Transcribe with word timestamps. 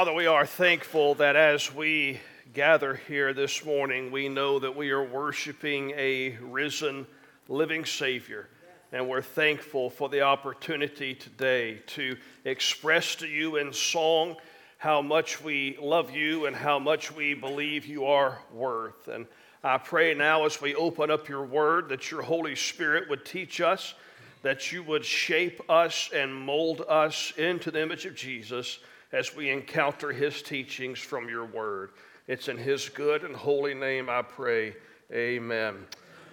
Father, 0.00 0.14
we 0.14 0.24
are 0.24 0.46
thankful 0.46 1.14
that 1.16 1.36
as 1.36 1.74
we 1.74 2.20
gather 2.54 2.94
here 2.94 3.34
this 3.34 3.66
morning, 3.66 4.10
we 4.10 4.30
know 4.30 4.58
that 4.58 4.74
we 4.74 4.92
are 4.92 5.04
worshiping 5.04 5.90
a 5.90 6.38
risen, 6.40 7.06
living 7.48 7.84
Savior. 7.84 8.48
And 8.92 9.10
we're 9.10 9.20
thankful 9.20 9.90
for 9.90 10.08
the 10.08 10.22
opportunity 10.22 11.14
today 11.14 11.82
to 11.88 12.16
express 12.46 13.14
to 13.16 13.26
you 13.26 13.56
in 13.56 13.74
song 13.74 14.36
how 14.78 15.02
much 15.02 15.44
we 15.44 15.76
love 15.78 16.10
you 16.10 16.46
and 16.46 16.56
how 16.56 16.78
much 16.78 17.14
we 17.14 17.34
believe 17.34 17.84
you 17.84 18.06
are 18.06 18.38
worth. 18.54 19.06
And 19.06 19.26
I 19.62 19.76
pray 19.76 20.14
now 20.14 20.46
as 20.46 20.62
we 20.62 20.74
open 20.74 21.10
up 21.10 21.28
your 21.28 21.44
word 21.44 21.90
that 21.90 22.10
your 22.10 22.22
Holy 22.22 22.56
Spirit 22.56 23.10
would 23.10 23.26
teach 23.26 23.60
us, 23.60 23.92
that 24.40 24.72
you 24.72 24.82
would 24.82 25.04
shape 25.04 25.60
us 25.68 26.08
and 26.14 26.34
mold 26.34 26.86
us 26.88 27.34
into 27.36 27.70
the 27.70 27.82
image 27.82 28.06
of 28.06 28.14
Jesus 28.14 28.78
as 29.12 29.34
we 29.34 29.50
encounter 29.50 30.12
his 30.12 30.42
teachings 30.42 30.98
from 30.98 31.28
your 31.28 31.44
word. 31.44 31.90
It's 32.26 32.48
in 32.48 32.56
his 32.56 32.88
good 32.88 33.24
and 33.24 33.34
holy 33.34 33.74
name 33.74 34.08
I 34.08 34.22
pray. 34.22 34.74
Amen 35.12 35.86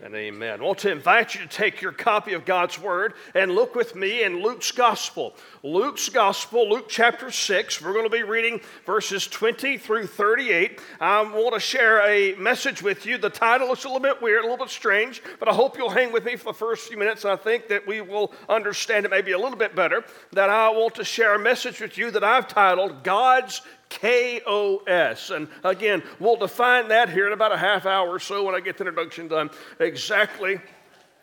and 0.03 0.13
amen. 0.13 0.59
I 0.61 0.63
want 0.63 0.79
to 0.79 0.91
invite 0.91 1.33
you 1.33 1.41
to 1.41 1.47
take 1.47 1.81
your 1.81 1.91
copy 1.91 2.33
of 2.33 2.45
God's 2.45 2.79
Word 2.79 3.13
and 3.33 3.51
look 3.51 3.75
with 3.75 3.95
me 3.95 4.23
in 4.23 4.43
Luke's 4.43 4.71
Gospel. 4.71 5.35
Luke's 5.63 6.09
Gospel, 6.09 6.69
Luke 6.69 6.85
chapter 6.87 7.31
6. 7.31 7.81
We're 7.81 7.93
going 7.93 8.05
to 8.05 8.09
be 8.09 8.23
reading 8.23 8.61
verses 8.85 9.27
20 9.27 9.77
through 9.77 10.07
38. 10.07 10.79
I 10.99 11.21
want 11.23 11.55
to 11.55 11.59
share 11.59 12.01
a 12.07 12.35
message 12.35 12.83
with 12.83 13.05
you. 13.05 13.17
The 13.17 13.29
title 13.29 13.71
is 13.73 13.83
a 13.85 13.87
little 13.87 14.01
bit 14.01 14.21
weird, 14.21 14.43
a 14.43 14.47
little 14.47 14.65
bit 14.65 14.69
strange, 14.71 15.21
but 15.39 15.49
I 15.49 15.53
hope 15.53 15.77
you'll 15.77 15.89
hang 15.89 16.11
with 16.11 16.25
me 16.25 16.35
for 16.35 16.51
the 16.51 16.57
first 16.57 16.87
few 16.87 16.97
minutes. 16.97 17.25
I 17.25 17.35
think 17.35 17.67
that 17.69 17.87
we 17.87 18.01
will 18.01 18.33
understand 18.47 19.05
it 19.05 19.09
maybe 19.09 19.31
a 19.31 19.39
little 19.39 19.57
bit 19.57 19.75
better. 19.75 20.03
That 20.31 20.49
I 20.49 20.69
want 20.69 20.95
to 20.95 21.03
share 21.03 21.35
a 21.35 21.39
message 21.39 21.81
with 21.81 21.97
you 21.97 22.11
that 22.11 22.23
I've 22.23 22.47
titled 22.47 23.03
God's 23.03 23.61
KOS. 23.89 25.29
And 25.29 25.47
again, 25.63 26.03
we'll 26.19 26.35
define 26.35 26.89
that 26.89 27.09
here 27.09 27.27
in 27.27 27.33
about 27.33 27.51
a 27.51 27.57
half 27.57 27.85
hour 27.85 28.09
or 28.09 28.19
so 28.19 28.43
when 28.43 28.55
I 28.55 28.59
get 28.59 28.77
the 28.77 28.85
introduction 28.85 29.27
done, 29.27 29.49
exactly 29.79 30.59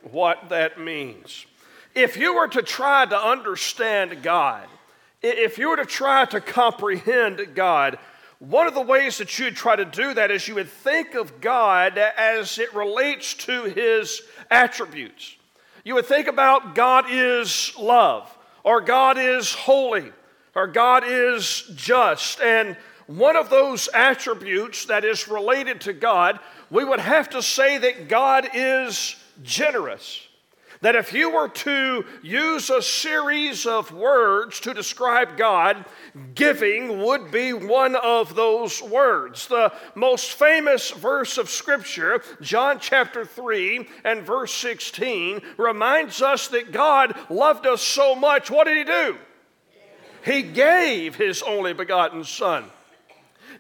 what 0.03 0.49
that 0.49 0.79
means. 0.79 1.47
If 1.95 2.17
you 2.17 2.35
were 2.35 2.49
to 2.49 2.63
try 2.63 3.07
to 3.07 3.17
understand 3.17 4.23
God, 4.23 4.67
if 5.23 5.59
you 5.59 5.69
were 5.69 5.77
to 5.77 5.87
try 5.87 6.25
to 6.27 6.41
comprehend 6.41 7.55
God, 7.55 7.99
one 8.41 8.67
of 8.67 8.75
the 8.75 8.83
ways 8.83 9.19
that 9.19 9.39
you'd 9.39 9.57
try 9.57 9.77
to 9.77 9.85
do 9.85 10.13
that 10.15 10.31
is 10.31 10.47
you 10.49 10.57
would 10.57 10.69
think 10.69 11.15
of 11.15 11.41
God 11.41 11.97
as 11.97 12.59
it 12.59 12.75
relates 12.75 13.35
to 13.35 13.65
his 13.65 14.23
attributes. 14.51 15.37
You 15.85 15.95
would 15.95 16.07
think 16.07 16.27
about 16.27 16.75
God 16.75 17.07
is 17.09 17.73
love, 17.79 18.37
or 18.65 18.81
God 18.81 19.17
is 19.17 19.53
holy, 19.53 20.13
or 20.55 20.67
God 20.67 21.05
is 21.07 21.71
just. 21.75 22.41
And 22.41 22.77
one 23.07 23.37
of 23.37 23.51
those 23.51 23.89
attributes 23.89 24.87
that 24.87 25.05
is 25.05 25.29
related 25.29 25.83
to 25.83 25.93
God, 25.93 26.41
we 26.71 26.85
would 26.85 27.01
have 27.01 27.31
to 27.31 27.43
say 27.43 27.79
that 27.79 28.09
God 28.09 28.49
is 28.55 29.17
generous. 29.43 30.27
That 30.81 30.97
if 30.97 31.15
you 31.15 31.31
were 31.31 31.49
to 31.49 32.05
use 32.23 32.69
a 32.69 32.83
series 32.83 33.65
of 33.65 33.91
words 33.93 34.61
to 34.61 34.75
describe 34.75 35.39
God, 35.39 35.85
giving 36.35 37.03
would 37.03 37.31
be 37.31 37.55
one 37.55 37.97
of 37.97 38.35
those 38.35 38.83
words. 38.83 39.47
The 39.47 39.73
most 39.95 40.33
famous 40.33 40.91
verse 40.91 41.39
of 41.39 41.49
Scripture, 41.49 42.23
John 42.43 42.79
chapter 42.81 43.25
3 43.25 43.89
and 44.05 44.23
verse 44.23 44.53
16, 44.53 45.41
reminds 45.57 46.21
us 46.21 46.49
that 46.49 46.73
God 46.73 47.17
loved 47.31 47.67
us 47.67 47.81
so 47.81 48.15
much. 48.15 48.51
What 48.51 48.67
did 48.67 48.77
He 48.77 48.85
do? 48.85 49.17
He 50.25 50.43
gave 50.43 51.17
his 51.17 51.43
only 51.43 51.73
begotten 51.75 52.25
Son. 52.25 52.65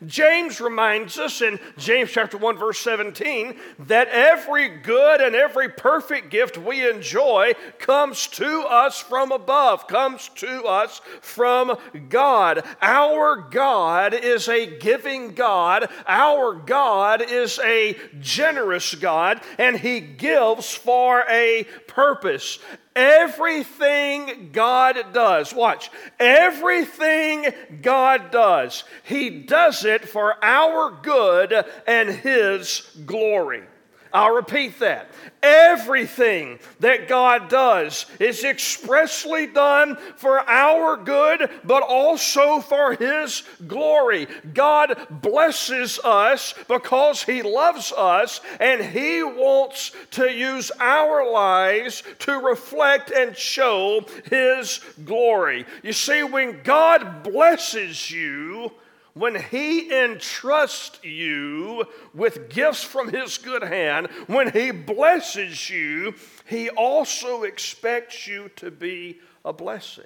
James 0.07 0.61
reminds 0.61 1.19
us 1.19 1.41
in 1.41 1.59
James 1.79 2.11
chapter 2.11 2.37
1 2.37 2.59
verse 2.59 2.81
17 2.81 3.57
that 3.81 4.09
every 4.09 4.69
good 4.69 5.21
and 5.21 5.35
every 5.35 5.69
perfect 5.69 6.31
gift 6.31 6.59
we 6.59 6.89
enjoy 6.89 7.53
comes 7.79 8.27
to 8.29 8.61
us 8.63 9.01
from 9.01 9.33
above, 9.33 9.87
comes 9.87 10.31
to 10.37 10.65
us 10.65 11.01
from 11.21 11.77
God. 12.09 12.65
Our 12.83 13.37
God 13.37 14.15
is 14.15 14.49
a 14.49 14.79
giving 14.79 15.35
God. 15.35 15.89
Our 16.07 16.55
God 16.55 17.23
is 17.23 17.59
a 17.61 17.97
generous 18.21 18.95
God 18.95 19.41
and 19.59 19.77
he 19.79 20.01
gives 20.01 20.73
for 20.73 21.25
a 21.31 21.65
purpose. 21.87 22.59
Everything 22.97 24.51
God 24.53 25.13
does, 25.13 25.53
watch, 25.53 25.91
everything 26.21 27.47
God 27.83 28.31
does, 28.31 28.85
He 29.03 29.31
does 29.31 29.85
it 29.85 30.09
for 30.09 30.37
our 30.45 30.97
good 31.03 31.65
and 31.87 32.09
His 32.09 32.83
glory. 33.05 33.65
I'll 34.15 34.33
repeat 34.33 34.79
that. 34.79 35.11
Everything 35.43 36.61
that 36.79 37.09
God 37.09 37.49
does 37.49 38.07
is 38.21 38.45
expressly 38.45 39.49
done 39.49 39.97
for 40.15 40.49
our 40.49 40.97
good, 40.97 41.51
but 41.65 41.83
also 41.83 42.61
for 42.61 42.95
His 42.95 43.43
glory. 43.67 44.29
God 44.55 45.09
blesses 45.11 45.99
us 46.05 46.55
because 46.69 47.25
He 47.25 47.43
loves 47.43 47.93
us 47.93 48.41
and 48.61 48.81
He 48.81 49.25
wants 49.25 49.91
to 50.13 50.31
use 50.31 50.71
our 50.79 51.29
lives 51.29 52.05
to 52.21 52.39
reflect 52.39 53.11
and 53.11 53.37
show 53.37 54.07
His 54.31 54.79
glory. 55.05 55.67
You 55.83 55.93
see, 55.93 56.23
when 56.23 56.63
God 56.63 57.25
blesses 57.25 58.13
you, 58.13 58.71
when 59.15 59.41
He 59.51 59.93
entrusts 59.93 61.03
you 61.03 61.87
with 62.13 62.51
gifts 62.51 62.83
from 62.83 63.09
His 63.09 63.39
good 63.39 63.63
hand, 63.63 64.09
when 64.27 64.51
He 64.51 64.71
blesses 64.71 65.71
you, 65.71 66.15
He 66.47 66.69
also 66.71 67.45
expects 67.45 68.27
you 68.27 68.51
to 68.57 68.71
be 68.71 69.19
a 69.45 69.53
blessing. 69.53 70.05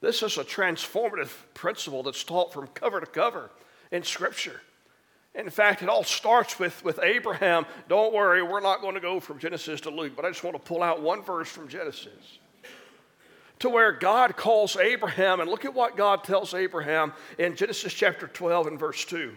This 0.00 0.22
is 0.22 0.38
a 0.38 0.44
transformative 0.44 1.32
principle 1.52 2.02
that's 2.02 2.24
taught 2.24 2.52
from 2.52 2.68
cover 2.68 3.00
to 3.00 3.06
cover 3.06 3.50
in 3.90 4.02
Scripture. 4.02 4.60
In 5.34 5.50
fact, 5.50 5.82
it 5.82 5.88
all 5.88 6.02
starts 6.02 6.58
with, 6.58 6.82
with 6.84 6.98
Abraham. 7.02 7.66
Don't 7.88 8.12
worry, 8.12 8.42
we're 8.42 8.60
not 8.60 8.80
going 8.80 8.94
to 8.94 9.00
go 9.00 9.20
from 9.20 9.38
Genesis 9.38 9.82
to 9.82 9.90
Luke, 9.90 10.14
but 10.16 10.24
I 10.24 10.28
just 10.30 10.42
want 10.42 10.56
to 10.56 10.62
pull 10.62 10.82
out 10.82 11.02
one 11.02 11.22
verse 11.22 11.48
from 11.48 11.68
Genesis 11.68 12.39
to 13.60 13.70
where 13.70 13.92
God 13.92 14.36
calls 14.36 14.76
Abraham, 14.76 15.40
and 15.40 15.50
look 15.50 15.64
at 15.64 15.74
what 15.74 15.96
God 15.96 16.24
tells 16.24 16.52
Abraham 16.54 17.12
in 17.38 17.56
Genesis 17.56 17.94
chapter 17.94 18.26
12 18.26 18.66
and 18.66 18.78
verse 18.78 19.04
2. 19.04 19.34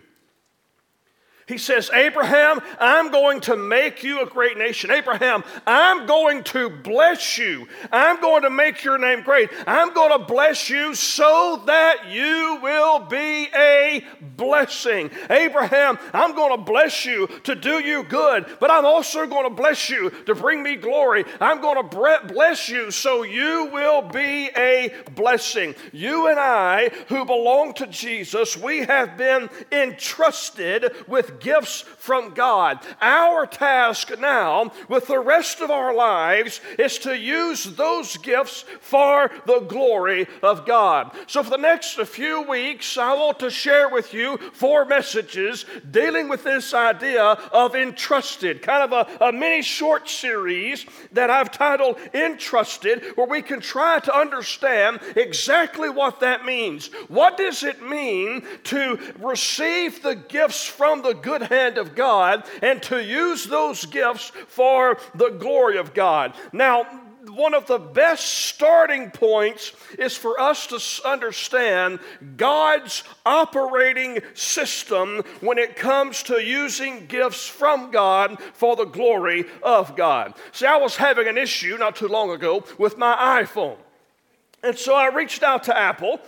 He 1.46 1.58
says, 1.58 1.92
Abraham, 1.94 2.62
I'm 2.80 3.12
going 3.12 3.42
to 3.42 3.58
make 3.58 4.02
you 4.02 4.22
a 4.22 4.26
great 4.26 4.58
nation. 4.58 4.92
Abraham, 4.92 5.44
I'm 5.68 6.06
going 6.06 6.44
to 6.46 6.70
bless 6.70 7.38
you. 7.38 7.68
I'm 7.92 8.22
going 8.22 8.44
to 8.44 8.50
make 8.50 8.84
your 8.84 8.98
name 8.98 9.24
great. 9.24 9.50
I'm 9.68 9.94
going 9.94 10.18
to 10.18 10.26
bless 10.26 10.70
you 10.70 10.96
so 10.96 11.62
that 11.66 12.10
you 12.10 12.60
will 12.62 13.00
be 13.00 13.50
a 13.54 14.06
blessing. 14.38 15.12
Abraham, 15.30 16.00
I'm 16.14 16.34
going 16.34 16.58
to 16.58 16.64
bless 16.64 17.06
you 17.06 17.28
to 17.44 17.56
do 17.56 17.80
you 17.80 18.04
good, 18.04 18.46
but 18.62 18.72
I'm 18.72 18.86
also 18.86 19.28
going 19.28 19.44
to 19.44 19.54
bless 19.54 19.90
you 19.90 20.12
to 20.26 20.36
bring 20.36 20.64
me 20.64 20.78
glory. 20.78 21.26
I'm 21.42 21.60
going 21.60 21.90
to 21.90 22.20
bless 22.28 22.70
you 22.70 22.90
so 22.90 23.24
you 23.24 23.70
will 23.74 24.02
be 24.02 24.50
a 24.56 24.94
blessing. 25.14 25.76
You 25.92 26.28
and 26.28 26.40
I, 26.40 26.90
who 27.10 27.26
belong 27.26 27.74
to 27.76 27.88
Jesus, 27.88 28.56
we 28.56 28.86
have 28.86 29.18
been 29.18 29.50
entrusted 29.72 30.92
with 31.08 31.33
gifts 31.40 31.84
from 32.04 32.34
God. 32.34 32.86
Our 33.00 33.46
task 33.46 34.12
now, 34.20 34.74
with 34.90 35.08
the 35.08 35.20
rest 35.20 35.62
of 35.62 35.72
our 35.72 35.96
lives, 35.96 36.60
is 36.78 36.98
to 37.00 37.18
use 37.18 37.64
those 37.64 38.18
gifts 38.18 38.66
for 38.82 39.32
the 39.46 39.62
glory 39.62 40.28
of 40.42 40.66
God. 40.66 41.16
So, 41.28 41.42
for 41.44 41.52
the 41.52 41.58
next 41.58 41.94
few 41.94 42.42
weeks, 42.42 42.98
I 42.98 43.14
want 43.14 43.40
to 43.40 43.50
share 43.50 43.88
with 43.88 44.14
you 44.14 44.38
four 44.52 44.84
messages 44.84 45.66
dealing 45.92 46.28
with 46.28 46.44
this 46.44 46.74
idea 46.74 47.24
of 47.24 47.74
entrusted, 47.74 48.62
kind 48.62 48.92
of 48.92 49.08
a, 49.22 49.26
a 49.28 49.32
mini 49.32 49.62
short 49.62 50.10
series 50.10 50.86
that 51.14 51.30
I've 51.30 51.52
titled 51.52 52.00
Entrusted, 52.14 53.14
where 53.16 53.28
we 53.28 53.42
can 53.42 53.62
try 53.62 54.00
to 54.00 54.14
understand 54.14 55.00
exactly 55.16 55.90
what 55.90 56.20
that 56.20 56.44
means. 56.44 56.88
What 57.08 57.38
does 57.38 57.64
it 57.64 57.82
mean 57.82 58.44
to 58.66 59.00
receive 59.22 60.04
the 60.04 60.16
gifts 60.16 60.66
from 60.66 61.02
the 61.02 61.14
good 61.14 61.44
hand 61.44 61.78
of 61.78 61.93
God 61.96 62.44
and 62.62 62.82
to 62.84 63.04
use 63.04 63.46
those 63.46 63.86
gifts 63.86 64.32
for 64.48 64.98
the 65.16 65.30
glory 65.30 65.78
of 65.78 65.94
God. 65.94 66.34
Now, 66.52 66.86
one 67.30 67.54
of 67.54 67.68
the 67.68 67.80
best 67.80 68.28
starting 68.28 69.10
points 69.10 69.72
is 69.98 70.16
for 70.16 70.40
us 70.40 70.68
to 70.68 71.08
understand 71.08 72.00
God's 72.38 73.04
operating 73.26 74.20
system 74.34 75.24
when 75.40 75.58
it 75.58 75.76
comes 75.76 76.24
to 76.24 76.44
using 76.44 77.08
gifts 77.08 77.48
from 77.48 77.92
God 77.92 78.40
for 78.54 78.76
the 78.76 78.86
glory 78.86 79.46
of 79.62 79.96
God. 79.96 80.34
See, 80.52 80.66
I 80.66 80.78
was 80.78 80.96
having 80.96 81.28
an 81.28 81.38
issue 81.38 81.78
not 81.78 81.96
too 81.96 82.08
long 82.08 82.30
ago 82.32 82.66
with 82.78 82.98
my 82.98 83.44
iPhone. 83.44 83.78
And 84.62 84.78
so 84.78 84.96
I 84.96 85.08
reached 85.08 85.44
out 85.44 85.64
to 85.64 85.78
Apple 85.78 86.22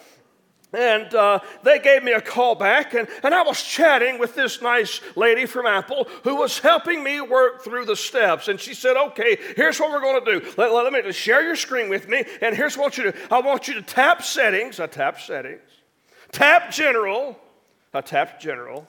And 0.75 1.15
uh, 1.15 1.39
they 1.63 1.79
gave 1.79 2.03
me 2.03 2.11
a 2.11 2.19
call 2.19 2.53
back, 2.53 2.93
and, 2.93 3.07
and 3.23 3.33
I 3.33 3.43
was 3.43 3.63
chatting 3.63 4.19
with 4.19 4.35
this 4.35 4.61
nice 4.61 4.99
lady 5.15 5.45
from 5.45 5.65
Apple 5.65 6.05
who 6.25 6.35
was 6.35 6.59
helping 6.59 7.01
me 7.01 7.21
work 7.21 7.63
through 7.63 7.85
the 7.85 7.95
steps. 7.95 8.49
And 8.49 8.59
she 8.59 8.73
said, 8.73 8.97
Okay, 8.97 9.37
here's 9.55 9.79
what 9.79 9.89
we're 9.89 10.01
going 10.01 10.25
to 10.25 10.39
do. 10.39 10.53
Let, 10.57 10.73
let 10.73 10.91
me 10.91 11.11
share 11.13 11.43
your 11.43 11.55
screen 11.55 11.87
with 11.87 12.09
me, 12.09 12.25
and 12.41 12.53
here's 12.53 12.77
what 12.77 12.97
you 12.97 13.11
do. 13.11 13.17
I 13.31 13.39
want 13.39 13.69
you 13.69 13.75
to 13.75 13.81
tap 13.81 14.21
settings. 14.21 14.81
I 14.81 14.87
tap 14.87 15.21
settings. 15.21 15.61
Tap 16.33 16.71
general. 16.71 17.39
I 17.93 18.01
tapped 18.01 18.41
general. 18.41 18.85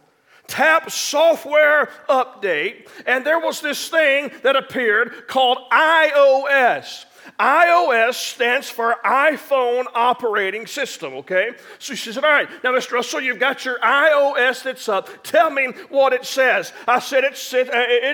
Tap 0.48 0.90
software 0.90 1.88
update, 2.08 2.88
and 3.06 3.24
there 3.24 3.38
was 3.38 3.60
this 3.60 3.88
thing 3.88 4.32
that 4.42 4.56
appeared 4.56 5.28
called 5.28 5.58
iOS 5.70 7.04
iOS 7.38 8.14
stands 8.14 8.70
for 8.70 8.96
iPhone 9.04 9.84
operating 9.94 10.66
system, 10.66 11.14
okay? 11.14 11.50
So 11.78 11.94
she 11.94 12.12
said, 12.12 12.24
All 12.24 12.30
right, 12.30 12.48
now, 12.62 12.72
Mr. 12.72 12.92
Russell, 12.92 13.20
you've 13.20 13.38
got 13.38 13.64
your 13.64 13.78
iOS 13.80 14.62
that's 14.62 14.88
up. 14.88 15.08
Tell 15.22 15.50
me 15.50 15.66
what 15.88 16.12
it 16.12 16.24
says. 16.24 16.72
I 16.86 16.98
said, 16.98 17.24
It, 17.24 17.34
it, 17.52 17.68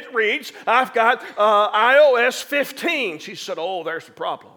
it 0.04 0.14
reads, 0.14 0.52
I've 0.66 0.92
got 0.92 1.22
uh, 1.36 1.70
iOS 1.72 2.42
15. 2.42 3.18
She 3.18 3.34
said, 3.34 3.56
Oh, 3.58 3.82
there's 3.82 4.06
the 4.06 4.12
problem. 4.12 4.52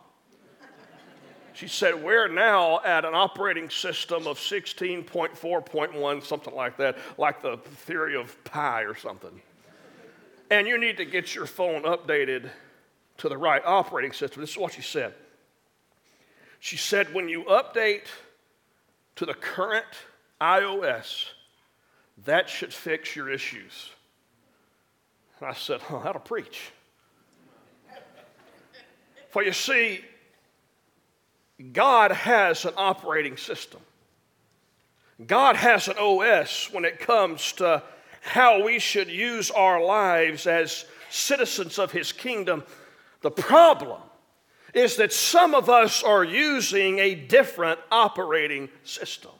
She 1.53 1.69
said, 1.69 2.03
We're 2.03 2.27
now 2.27 2.81
at 2.83 3.05
an 3.05 3.15
operating 3.15 3.69
system 3.69 4.27
of 4.27 4.37
16.4.1, 4.37 6.23
something 6.23 6.53
like 6.53 6.77
that, 6.77 6.97
like 7.17 7.41
the 7.41 7.57
theory 7.57 8.17
of 8.17 8.43
pi 8.43 8.81
or 8.81 8.95
something. 8.95 9.41
And 10.51 10.67
you 10.67 10.77
need 10.77 10.97
to 10.97 11.05
get 11.05 11.33
your 11.33 11.45
phone 11.45 11.83
updated 11.83 12.49
to 13.17 13.29
the 13.29 13.37
right 13.37 13.61
operating 13.65 14.11
system. 14.11 14.41
This 14.41 14.51
is 14.51 14.57
what 14.57 14.73
she 14.73 14.81
said. 14.81 15.13
She 16.59 16.77
said, 16.77 17.13
when 17.13 17.29
you 17.29 17.43
update 17.43 18.05
to 19.17 19.25
the 19.25 19.33
current 19.33 19.85
iOS, 20.41 21.25
that 22.25 22.49
should 22.49 22.73
fix 22.73 23.15
your 23.15 23.29
issues. 23.29 23.89
And 25.39 25.49
I 25.49 25.53
said, 25.53 25.81
huh, 25.81 25.99
that'll 26.03 26.21
preach. 26.21 26.71
For 29.29 29.43
you 29.43 29.51
see, 29.51 30.01
God 31.73 32.11
has 32.11 32.65
an 32.65 32.73
operating 32.77 33.37
system. 33.37 33.81
God 35.25 35.55
has 35.55 35.87
an 35.87 35.97
OS 35.97 36.69
when 36.71 36.83
it 36.83 36.99
comes 36.99 37.53
to 37.53 37.83
how 38.21 38.63
we 38.63 38.79
should 38.79 39.09
use 39.09 39.51
our 39.51 39.81
lives 39.83 40.47
as 40.47 40.85
citizens 41.09 41.79
of 41.79 41.91
His 41.91 42.11
kingdom 42.11 42.63
the 43.25 43.31
problem 43.31 44.01
is 44.75 44.97
that 44.97 45.11
some 45.11 45.55
of 45.55 45.67
us 45.67 46.03
are 46.03 46.23
using 46.23 46.99
a 46.99 47.15
different 47.15 47.79
operating 47.91 48.69
system. 48.83 49.31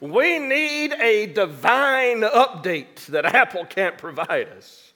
We 0.00 0.38
need 0.38 0.94
a 0.94 1.26
divine 1.26 2.22
update 2.22 3.04
that 3.08 3.26
Apple 3.26 3.66
can't 3.66 3.98
provide 3.98 4.48
us 4.48 4.94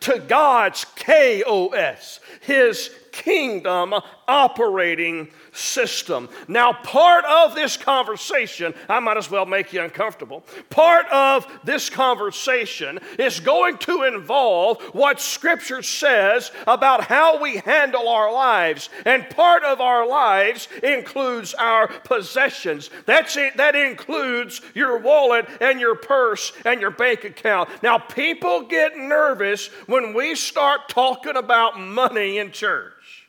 to 0.00 0.18
God's 0.18 0.86
KOS, 0.96 2.20
His 2.40 2.90
kingdom 3.12 3.92
operating 4.26 5.28
system. 5.52 6.28
Now, 6.48 6.72
part 6.72 7.24
of 7.24 7.54
this 7.54 7.76
conversation, 7.76 8.74
I 8.88 9.00
might 9.00 9.18
as 9.18 9.30
well 9.30 9.46
make 9.46 9.72
you 9.72 9.82
uncomfortable. 9.82 10.44
Part 10.70 11.06
of 11.12 11.46
this 11.62 11.90
conversation 11.90 12.98
is 13.18 13.40
going 13.40 13.78
to 13.78 14.04
involve 14.04 14.80
what 14.94 15.20
Scripture 15.20 15.82
says 15.82 16.50
about 16.66 17.04
how 17.04 17.40
we 17.40 17.58
handle 17.58 18.08
our 18.08 18.32
lives. 18.32 18.88
And 19.04 19.28
part 19.30 19.62
of 19.62 19.80
our 19.80 20.06
lives 20.06 20.68
includes 20.82 21.54
our 21.54 21.88
possessions. 21.88 22.90
That's 23.06 23.36
it, 23.36 23.56
that 23.58 23.76
includes 23.76 24.62
your 24.74 24.98
wallet 24.98 25.46
and 25.60 25.78
your 25.78 25.94
purse 25.94 26.52
and 26.64 26.80
your 26.80 26.90
bank 26.90 27.24
account. 27.24 27.68
Now, 27.82 27.98
people 27.98 28.62
get 28.62 28.96
nervous 28.96 29.66
when 29.86 30.14
we 30.14 30.34
start 30.34 30.88
talking 30.88 31.36
about 31.36 31.78
money 31.78 32.38
in 32.38 32.52
church. 32.52 33.21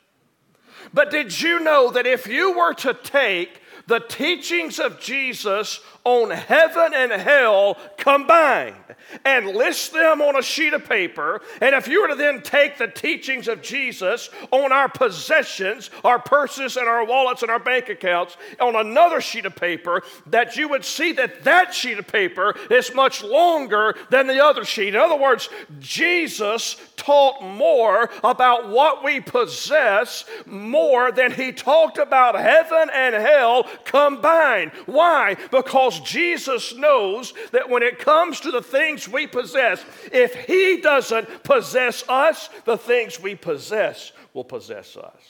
But 0.93 1.11
did 1.11 1.39
you 1.41 1.59
know 1.59 1.91
that 1.91 2.07
if 2.07 2.27
you 2.27 2.57
were 2.57 2.73
to 2.75 2.93
take 2.93 3.61
the 3.87 3.99
teachings 3.99 4.79
of 4.79 4.99
Jesus 4.99 5.81
on 6.05 6.31
heaven 6.31 6.93
and 6.93 7.11
hell 7.11 7.77
combined 7.97 8.75
and 9.23 9.47
list 9.47 9.93
them 9.93 10.21
on 10.21 10.37
a 10.37 10.41
sheet 10.41 10.73
of 10.73 10.87
paper. 10.87 11.41
And 11.61 11.73
if 11.75 11.87
you 11.87 12.01
were 12.01 12.09
to 12.09 12.15
then 12.15 12.41
take 12.41 12.77
the 12.77 12.87
teachings 12.87 13.47
of 13.47 13.61
Jesus 13.61 14.29
on 14.51 14.71
our 14.71 14.89
possessions, 14.89 15.89
our 16.03 16.19
purses 16.19 16.77
and 16.77 16.87
our 16.87 17.05
wallets 17.05 17.41
and 17.41 17.51
our 17.51 17.59
bank 17.59 17.89
accounts 17.89 18.37
on 18.59 18.75
another 18.75 19.21
sheet 19.21 19.45
of 19.45 19.55
paper, 19.55 20.03
that 20.27 20.57
you 20.57 20.67
would 20.69 20.83
see 20.83 21.13
that 21.13 21.43
that 21.43 21.73
sheet 21.73 21.99
of 21.99 22.07
paper 22.07 22.55
is 22.69 22.93
much 22.93 23.23
longer 23.23 23.95
than 24.09 24.27
the 24.27 24.43
other 24.43 24.65
sheet. 24.65 24.89
In 24.89 24.99
other 24.99 25.15
words, 25.15 25.49
Jesus 25.79 26.75
taught 26.97 27.43
more 27.43 28.09
about 28.23 28.69
what 28.69 29.03
we 29.03 29.19
possess 29.19 30.25
more 30.45 31.11
than 31.11 31.31
he 31.31 31.51
talked 31.51 31.97
about 31.97 32.35
heaven 32.35 32.89
and 32.93 33.15
hell 33.15 33.67
combined. 33.85 34.71
Why? 34.85 35.35
Because 35.51 35.92
because 35.93 36.11
Jesus 36.11 36.75
knows 36.75 37.33
that 37.51 37.69
when 37.69 37.83
it 37.83 37.99
comes 37.99 38.39
to 38.41 38.51
the 38.51 38.61
things 38.61 39.07
we 39.07 39.27
possess, 39.27 39.83
if 40.11 40.33
He 40.45 40.81
doesn't 40.81 41.43
possess 41.43 42.03
us, 42.07 42.49
the 42.65 42.77
things 42.77 43.19
we 43.19 43.35
possess 43.35 44.11
will 44.33 44.43
possess 44.43 44.97
us. 44.97 45.21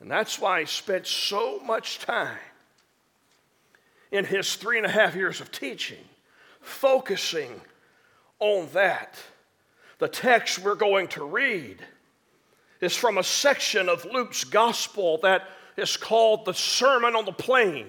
And 0.00 0.10
that's 0.10 0.38
why 0.38 0.60
He 0.60 0.66
spent 0.66 1.06
so 1.06 1.60
much 1.60 1.98
time 2.00 2.38
in 4.10 4.24
His 4.24 4.54
three 4.54 4.78
and 4.78 4.86
a 4.86 4.90
half 4.90 5.14
years 5.14 5.40
of 5.40 5.52
teaching 5.52 5.98
focusing 6.60 7.60
on 8.38 8.68
that. 8.72 9.18
The 9.98 10.08
text 10.08 10.60
we're 10.60 10.74
going 10.74 11.08
to 11.08 11.24
read 11.24 11.78
is 12.80 12.96
from 12.96 13.18
a 13.18 13.22
section 13.22 13.88
of 13.88 14.04
Luke's 14.04 14.44
gospel 14.44 15.18
that 15.22 15.48
is 15.76 15.96
called 15.96 16.44
the 16.44 16.54
Sermon 16.54 17.16
on 17.16 17.24
the 17.24 17.32
Plain. 17.32 17.86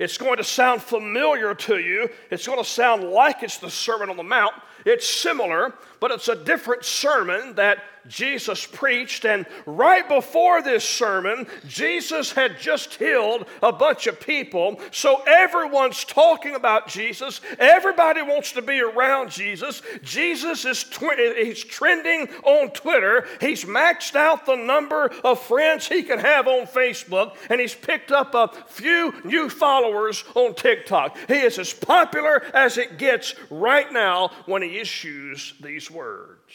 It's 0.00 0.16
going 0.16 0.38
to 0.38 0.44
sound 0.44 0.80
familiar 0.80 1.54
to 1.54 1.76
you. 1.76 2.08
It's 2.30 2.46
going 2.46 2.58
to 2.58 2.64
sound 2.64 3.04
like 3.04 3.42
it's 3.42 3.58
the 3.58 3.70
Sermon 3.70 4.08
on 4.08 4.16
the 4.16 4.22
Mount. 4.22 4.54
It's 4.84 5.08
similar, 5.08 5.74
but 6.00 6.10
it's 6.10 6.28
a 6.28 6.36
different 6.36 6.84
sermon 6.84 7.54
that 7.56 7.78
Jesus 8.08 8.66
preached. 8.66 9.24
And 9.24 9.46
right 9.66 10.08
before 10.08 10.62
this 10.62 10.88
sermon, 10.88 11.46
Jesus 11.66 12.32
had 12.32 12.58
just 12.58 12.94
healed 12.94 13.46
a 13.62 13.72
bunch 13.72 14.06
of 14.06 14.20
people. 14.20 14.80
So 14.90 15.22
everyone's 15.26 16.04
talking 16.04 16.54
about 16.54 16.88
Jesus. 16.88 17.40
Everybody 17.58 18.22
wants 18.22 18.52
to 18.52 18.62
be 18.62 18.80
around 18.80 19.30
Jesus. 19.30 19.82
Jesus 20.02 20.64
is 20.64 20.84
tw- 20.84 21.36
he's 21.36 21.62
trending 21.62 22.28
on 22.44 22.70
Twitter. 22.70 23.26
He's 23.40 23.64
maxed 23.64 24.16
out 24.16 24.46
the 24.46 24.56
number 24.56 25.12
of 25.24 25.40
friends 25.40 25.88
he 25.88 26.02
can 26.02 26.18
have 26.18 26.48
on 26.48 26.66
Facebook, 26.66 27.36
and 27.48 27.60
he's 27.60 27.74
picked 27.74 28.12
up 28.12 28.34
a 28.34 28.50
few 28.66 29.14
new 29.24 29.48
followers 29.48 30.24
on 30.34 30.54
TikTok. 30.54 31.16
He 31.28 31.34
is 31.34 31.58
as 31.58 31.72
popular 31.72 32.42
as 32.54 32.78
it 32.78 32.98
gets 32.98 33.34
right 33.50 33.92
now 33.92 34.30
when 34.46 34.62
he 34.62 34.69
issues 34.78 35.54
these 35.60 35.90
words. 35.90 36.54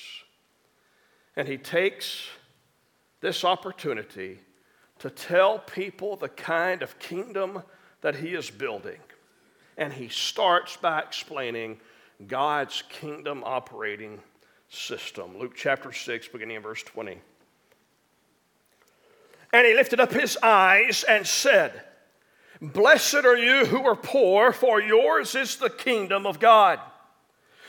And 1.35 1.47
he 1.47 1.57
takes 1.57 2.27
this 3.21 3.43
opportunity 3.43 4.39
to 4.99 5.09
tell 5.09 5.59
people 5.59 6.15
the 6.15 6.29
kind 6.29 6.81
of 6.81 6.97
kingdom 6.99 7.61
that 8.01 8.15
he 8.15 8.33
is 8.33 8.49
building. 8.49 8.99
And 9.77 9.91
he 9.91 10.07
starts 10.07 10.77
by 10.77 10.99
explaining 10.99 11.79
God's 12.27 12.83
kingdom 12.89 13.43
operating 13.45 14.19
system. 14.69 15.37
Luke 15.37 15.53
chapter 15.55 15.91
6, 15.91 16.29
beginning 16.29 16.57
in 16.57 16.61
verse 16.61 16.83
20. 16.83 17.19
And 19.51 19.67
he 19.67 19.73
lifted 19.73 19.99
up 19.99 20.11
his 20.11 20.37
eyes 20.41 21.03
and 21.07 21.25
said, 21.25 21.83
Blessed 22.61 23.25
are 23.25 23.37
you 23.37 23.65
who 23.65 23.85
are 23.85 23.95
poor, 23.95 24.51
for 24.51 24.81
yours 24.81 25.35
is 25.35 25.57
the 25.57 25.69
kingdom 25.69 26.25
of 26.25 26.39
God. 26.39 26.79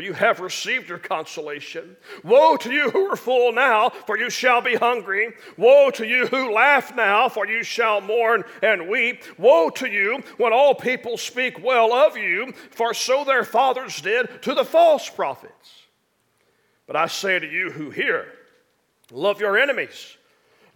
for 0.00 0.04
you 0.04 0.14
have 0.14 0.40
received 0.40 0.88
your 0.88 0.96
consolation. 0.96 1.94
Woe 2.24 2.56
to 2.56 2.72
you 2.72 2.88
who 2.88 3.12
are 3.12 3.16
full 3.16 3.52
now, 3.52 3.90
for 3.90 4.16
you 4.16 4.30
shall 4.30 4.62
be 4.62 4.74
hungry. 4.74 5.34
Woe 5.58 5.90
to 5.90 6.06
you 6.06 6.26
who 6.26 6.54
laugh 6.54 6.96
now, 6.96 7.28
for 7.28 7.46
you 7.46 7.62
shall 7.62 8.00
mourn 8.00 8.44
and 8.62 8.88
weep. 8.88 9.22
Woe 9.38 9.68
to 9.68 9.86
you 9.86 10.22
when 10.38 10.54
all 10.54 10.74
people 10.74 11.18
speak 11.18 11.62
well 11.62 11.92
of 11.92 12.16
you, 12.16 12.54
for 12.70 12.94
so 12.94 13.24
their 13.24 13.44
fathers 13.44 14.00
did 14.00 14.40
to 14.40 14.54
the 14.54 14.64
false 14.64 15.10
prophets. 15.10 15.82
But 16.86 16.96
I 16.96 17.06
say 17.06 17.38
to 17.38 17.46
you 17.46 17.70
who 17.70 17.90
hear, 17.90 18.24
love 19.12 19.38
your 19.38 19.58
enemies. 19.58 20.16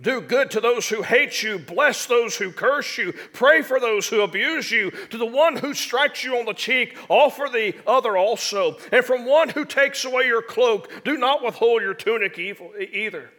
Do 0.01 0.21
good 0.21 0.51
to 0.51 0.61
those 0.61 0.89
who 0.89 1.03
hate 1.03 1.43
you. 1.43 1.59
Bless 1.59 2.07
those 2.07 2.37
who 2.37 2.51
curse 2.51 2.99
you. 2.99 3.13
Pray 3.33 3.63
for 3.63 3.79
those 3.79 4.09
who 4.09 4.23
abuse 4.23 4.71
you. 4.71 4.91
To 4.91 5.17
the 5.17 5.25
one 5.25 5.57
who 5.57 5.73
strikes 5.73 6.25
you 6.25 6.37
on 6.37 6.47
the 6.47 6.53
cheek, 6.53 6.97
offer 7.09 7.49
the 7.51 7.75
other 7.87 8.17
also. 8.17 8.77
And 8.91 9.05
from 9.05 9.25
one 9.25 9.51
who 9.51 9.65
takes 9.65 10.05
away 10.05 10.27
your 10.27 10.43
cloak, 10.43 10.91
do 11.05 11.17
not 11.17 11.45
withhold 11.45 11.83
your 11.83 11.95
tunic 11.95 12.39
either. 12.39 13.31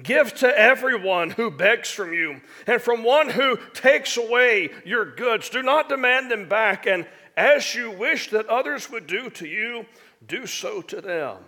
Give 0.00 0.32
to 0.36 0.58
everyone 0.58 1.30
who 1.30 1.50
begs 1.50 1.90
from 1.90 2.12
you. 2.12 2.40
And 2.66 2.80
from 2.80 3.02
one 3.02 3.28
who 3.30 3.58
takes 3.74 4.16
away 4.16 4.70
your 4.84 5.04
goods, 5.04 5.50
do 5.50 5.62
not 5.62 5.88
demand 5.88 6.30
them 6.30 6.48
back. 6.48 6.86
And 6.86 7.06
as 7.36 7.74
you 7.74 7.90
wish 7.90 8.30
that 8.30 8.46
others 8.46 8.90
would 8.90 9.06
do 9.06 9.28
to 9.30 9.46
you, 9.46 9.86
do 10.26 10.46
so 10.46 10.82
to 10.82 11.00
them. 11.00 11.38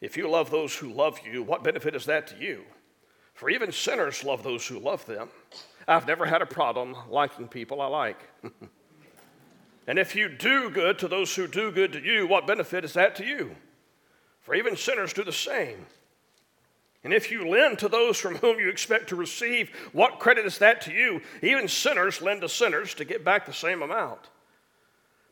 If 0.00 0.16
you 0.16 0.28
love 0.28 0.50
those 0.50 0.76
who 0.76 0.92
love 0.92 1.20
you, 1.24 1.42
what 1.42 1.64
benefit 1.64 1.94
is 1.94 2.04
that 2.04 2.26
to 2.28 2.36
you? 2.36 2.64
For 3.34 3.50
even 3.50 3.72
sinners 3.72 4.24
love 4.24 4.42
those 4.42 4.66
who 4.66 4.78
love 4.78 5.04
them. 5.06 5.28
I've 5.88 6.06
never 6.06 6.26
had 6.26 6.42
a 6.42 6.46
problem 6.46 6.94
liking 7.08 7.48
people 7.48 7.80
I 7.80 7.86
like. 7.86 8.18
and 9.86 9.98
if 9.98 10.14
you 10.14 10.28
do 10.28 10.70
good 10.70 10.98
to 11.00 11.08
those 11.08 11.34
who 11.34 11.46
do 11.46 11.72
good 11.72 11.92
to 11.94 12.00
you, 12.00 12.26
what 12.26 12.46
benefit 12.46 12.84
is 12.84 12.92
that 12.92 13.16
to 13.16 13.24
you? 13.24 13.56
For 14.40 14.54
even 14.54 14.76
sinners 14.76 15.12
do 15.12 15.24
the 15.24 15.32
same. 15.32 15.86
And 17.04 17.12
if 17.12 17.32
you 17.32 17.48
lend 17.48 17.80
to 17.80 17.88
those 17.88 18.18
from 18.18 18.36
whom 18.36 18.60
you 18.60 18.68
expect 18.68 19.08
to 19.08 19.16
receive, 19.16 19.70
what 19.92 20.20
credit 20.20 20.46
is 20.46 20.58
that 20.58 20.82
to 20.82 20.92
you? 20.92 21.20
Even 21.42 21.66
sinners 21.66 22.22
lend 22.22 22.42
to 22.42 22.48
sinners 22.48 22.94
to 22.94 23.04
get 23.04 23.24
back 23.24 23.44
the 23.44 23.52
same 23.52 23.82
amount. 23.82 24.20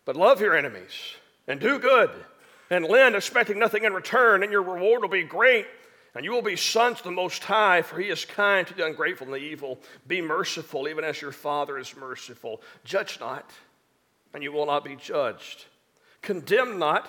But 0.05 0.17
love 0.17 0.41
your 0.41 0.57
enemies 0.57 1.15
and 1.47 1.61
do 1.61 1.79
good 1.79 2.11
and 2.71 2.85
lend, 2.85 3.15
expecting 3.15 3.59
nothing 3.59 3.85
in 3.85 3.93
return, 3.93 4.43
and 4.43 4.51
your 4.51 4.63
reward 4.63 5.03
will 5.03 5.09
be 5.09 5.23
great 5.23 5.67
and 6.15 6.25
you 6.25 6.33
will 6.33 6.43
be 6.43 6.57
sons 6.57 6.99
of 6.99 7.05
the 7.05 7.11
Most 7.11 7.45
High, 7.45 7.83
for 7.83 8.01
he 8.01 8.09
is 8.09 8.25
kind 8.25 8.67
to 8.67 8.75
the 8.75 8.87
ungrateful 8.87 9.27
and 9.27 9.35
the 9.35 9.39
evil. 9.39 9.79
Be 10.07 10.21
merciful, 10.21 10.89
even 10.89 11.05
as 11.05 11.21
your 11.21 11.33
Father 11.33 11.79
is 11.79 11.97
merciful. 11.97 12.63
Judge 12.85 13.21
not, 13.21 13.51
and 14.35 14.43
you 14.43 14.51
will 14.51 14.67
not 14.67 14.85
be 14.85 14.97
judged. 14.97 15.67
Condemn 16.21 16.79
not, 16.79 17.09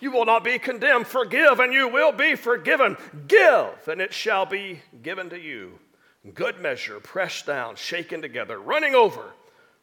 you 0.00 0.10
will 0.10 0.24
not 0.24 0.44
be 0.44 0.58
condemned. 0.58 1.06
Forgive, 1.06 1.60
and 1.60 1.74
you 1.74 1.88
will 1.88 2.12
be 2.12 2.36
forgiven. 2.36 2.96
Give, 3.26 3.76
and 3.86 4.00
it 4.00 4.14
shall 4.14 4.46
be 4.46 4.80
given 5.02 5.28
to 5.30 5.38
you. 5.38 5.78
Good 6.34 6.60
measure, 6.60 7.00
pressed 7.00 7.46
down, 7.46 7.76
shaken 7.76 8.22
together, 8.22 8.58
running 8.58 8.94
over, 8.94 9.32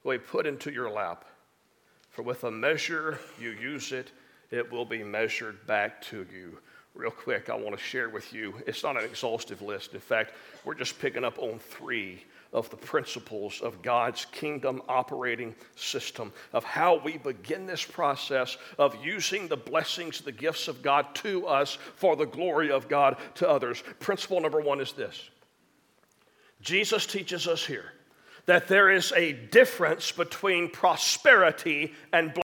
will 0.04 0.18
be 0.18 0.24
put 0.24 0.48
into 0.48 0.72
your 0.72 0.90
lap. 0.90 1.26
For 2.10 2.24
with 2.24 2.44
a 2.44 2.52
measure 2.52 3.20
you 3.40 3.52
use 3.52 3.92
it, 3.92 4.12
it 4.50 4.72
will 4.72 4.86
be 4.86 5.04
measured 5.04 5.68
back 5.68 6.02
to 6.04 6.26
you 6.32 6.60
real 6.96 7.12
quick, 7.12 7.50
I 7.50 7.56
want 7.56 7.78
to 7.78 7.84
share 7.84 8.10
with 8.10 8.34
you. 8.34 8.56
It's 8.66 8.84
not 8.84 8.98
an 8.98 9.04
exhaustive 9.04 9.62
list. 9.62 9.94
In 9.94 10.00
fact, 10.00 10.34
we're 10.64 10.76
just 10.76 11.00
picking 11.00 11.24
up 11.24 11.38
on 11.40 11.60
three 11.60 12.24
of 12.54 12.70
the 12.70 12.78
principles 12.78 13.60
of 13.62 13.82
God's 13.82 14.26
kingdom 14.26 14.82
operating 14.88 15.54
system, 15.76 16.32
of 16.54 16.64
how 16.64 17.02
we 17.04 17.18
begin 17.18 17.66
this 17.66 17.84
process 17.84 18.58
of 18.80 18.96
using 19.04 19.48
the 19.48 19.58
blessings, 19.58 20.22
the 20.22 20.32
gifts 20.32 20.70
of 20.70 20.82
God 20.82 21.14
to 21.16 21.46
us 21.48 21.78
for 21.96 22.16
the 22.16 22.26
glory 22.26 22.72
of 22.72 22.88
God 22.88 23.18
to 23.36 23.50
others. 23.50 23.84
Principle 24.00 24.40
number 24.40 24.62
one 24.62 24.80
is 24.80 24.94
this 24.94 25.30
Jesus 26.62 27.06
teaches 27.06 27.48
us 27.48 27.66
here 27.66 27.92
that 28.46 28.68
there 28.68 28.92
is 28.92 29.12
a 29.14 29.34
difference 29.34 30.12
between 30.12 30.70
prosperity 30.70 31.94
and 32.14 32.28
blessing. 32.28 32.45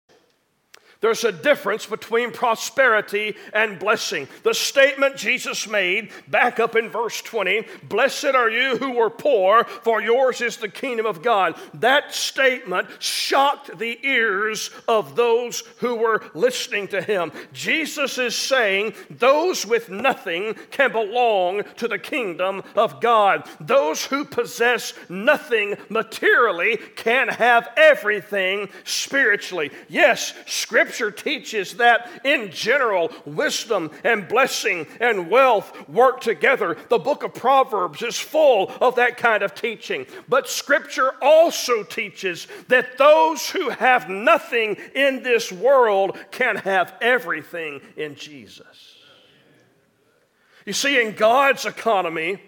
There's 1.05 1.23
a 1.23 1.31
difference 1.31 1.85
between 1.85 2.31
prosperity 2.31 3.35
and 3.53 3.77
blessing. 3.77 4.27
The 4.41 4.55
statement 4.55 5.17
Jesus 5.17 5.67
made 5.67 6.09
back 6.27 6.59
up 6.59 6.75
in 6.75 6.89
verse 6.89 7.21
20 7.21 7.63
Blessed 7.83 8.33
are 8.33 8.49
you 8.49 8.77
who 8.77 8.97
are 8.97 9.11
poor, 9.11 9.65
for 9.65 10.01
yours 10.01 10.41
is 10.41 10.57
the 10.57 10.67
kingdom 10.67 11.05
of 11.05 11.21
God. 11.21 11.59
That 11.75 12.11
statement 12.11 12.87
shocked 12.97 13.77
the 13.77 13.99
ears 14.01 14.71
of 14.87 15.15
those 15.15 15.61
who 15.77 15.93
were 15.93 16.23
listening 16.33 16.87
to 16.87 17.03
him. 17.03 17.31
Jesus 17.53 18.17
is 18.17 18.35
saying 18.35 18.95
those 19.11 19.63
with 19.63 19.91
nothing 19.91 20.55
can 20.71 20.91
belong 20.91 21.61
to 21.75 21.87
the 21.87 21.99
kingdom 21.99 22.63
of 22.75 22.99
God. 22.99 23.47
Those 23.59 24.03
who 24.03 24.25
possess 24.25 24.95
nothing 25.07 25.77
materially 25.87 26.77
can 26.95 27.27
have 27.27 27.69
everything 27.77 28.69
spiritually. 28.85 29.69
Yes, 29.87 30.33
Scripture 30.47 30.94
Scripture 30.95 31.23
teaches 31.23 31.73
that 31.73 32.09
in 32.23 32.51
general, 32.51 33.11
wisdom 33.25 33.91
and 34.05 34.27
blessing 34.27 34.87
and 35.01 35.29
wealth 35.29 35.89
work 35.89 36.21
together. 36.21 36.77
The 36.89 36.97
book 36.97 37.23
of 37.23 37.33
Proverbs 37.33 38.01
is 38.01 38.17
full 38.17 38.71
of 38.79 38.95
that 38.95 39.17
kind 39.17 39.43
of 39.43 39.53
teaching. 39.53 40.05
But 40.29 40.47
Scripture 40.47 41.11
also 41.21 41.83
teaches 41.83 42.47
that 42.69 42.97
those 42.97 43.49
who 43.49 43.69
have 43.69 44.09
nothing 44.09 44.77
in 44.95 45.21
this 45.21 45.51
world 45.51 46.17
can 46.31 46.55
have 46.57 46.93
everything 47.01 47.81
in 47.97 48.15
Jesus. 48.15 48.95
You 50.65 50.73
see, 50.73 51.01
in 51.01 51.13
God's 51.15 51.65
economy, 51.65 52.39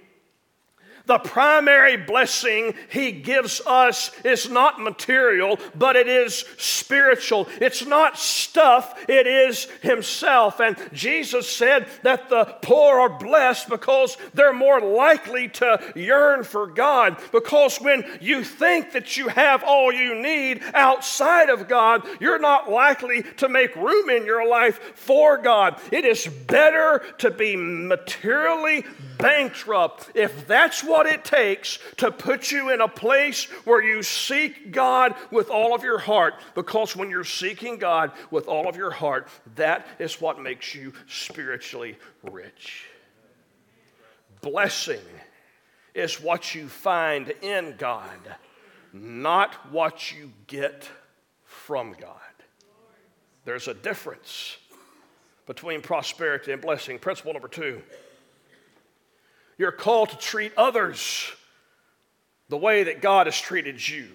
the 1.07 1.19
primary 1.19 1.97
blessing 1.97 2.73
He 2.89 3.11
gives 3.11 3.61
us 3.65 4.11
is 4.23 4.49
not 4.49 4.79
material, 4.79 5.57
but 5.73 5.95
it 5.95 6.07
is 6.07 6.45
spiritual. 6.57 7.47
It's 7.59 7.85
not 7.85 8.19
stuff, 8.19 9.05
it 9.09 9.25
is 9.25 9.65
Himself. 9.81 10.59
And 10.59 10.77
Jesus 10.93 11.49
said 11.49 11.87
that 12.03 12.29
the 12.29 12.45
poor 12.61 12.99
are 12.99 13.17
blessed 13.17 13.69
because 13.69 14.17
they're 14.33 14.53
more 14.53 14.81
likely 14.81 15.47
to 15.49 15.93
yearn 15.95 16.43
for 16.43 16.67
God. 16.67 17.17
Because 17.31 17.77
when 17.77 18.03
you 18.19 18.43
think 18.43 18.91
that 18.91 19.17
you 19.17 19.29
have 19.29 19.63
all 19.63 19.91
you 19.91 20.15
need 20.15 20.61
outside 20.73 21.49
of 21.49 21.67
God, 21.67 22.05
you're 22.19 22.39
not 22.39 22.69
likely 22.69 23.23
to 23.37 23.49
make 23.49 23.75
room 23.75 24.09
in 24.09 24.25
your 24.25 24.47
life 24.47 24.79
for 24.95 25.37
God. 25.37 25.79
It 25.91 26.05
is 26.05 26.27
better 26.27 27.03
to 27.19 27.31
be 27.31 27.55
materially 27.55 28.83
bankrupt 29.17 30.11
if 30.15 30.47
that's 30.47 30.83
what 30.83 31.05
it 31.05 31.23
takes 31.23 31.79
to 31.97 32.11
put 32.11 32.51
you 32.51 32.69
in 32.69 32.81
a 32.81 32.87
place 32.87 33.45
where 33.65 33.83
you 33.83 34.03
seek 34.03 34.71
God 34.71 35.15
with 35.31 35.49
all 35.49 35.73
of 35.73 35.83
your 35.83 35.99
heart. 35.99 36.35
Because 36.55 36.95
when 36.95 37.09
you're 37.09 37.23
seeking 37.23 37.77
God 37.77 38.11
with 38.31 38.47
all 38.47 38.67
of 38.67 38.75
your 38.75 38.91
heart, 38.91 39.27
that 39.55 39.87
is 39.99 40.19
what 40.21 40.41
makes 40.41 40.73
you 40.73 40.93
spiritually 41.07 41.97
rich. 42.31 42.85
Blessing 44.41 45.01
is 45.93 46.21
what 46.21 46.53
you 46.53 46.67
find 46.67 47.33
in 47.41 47.75
God, 47.77 48.35
not 48.93 49.53
what 49.71 50.13
you 50.13 50.31
get 50.45 50.89
from 51.43 51.95
God. 51.99 52.13
There's 53.45 53.67
a 53.67 53.73
difference 53.73 54.57
between 55.45 55.81
prosperity 55.81 56.51
and 56.51 56.61
blessing. 56.61 56.99
Principle 56.99 57.33
number 57.33 57.47
two 57.47 57.81
you're 59.57 59.71
called 59.71 60.09
to 60.09 60.17
treat 60.17 60.53
others 60.55 61.31
the 62.49 62.57
way 62.57 62.83
that 62.83 63.01
God 63.01 63.27
has 63.27 63.39
treated 63.39 63.87
you. 63.87 64.07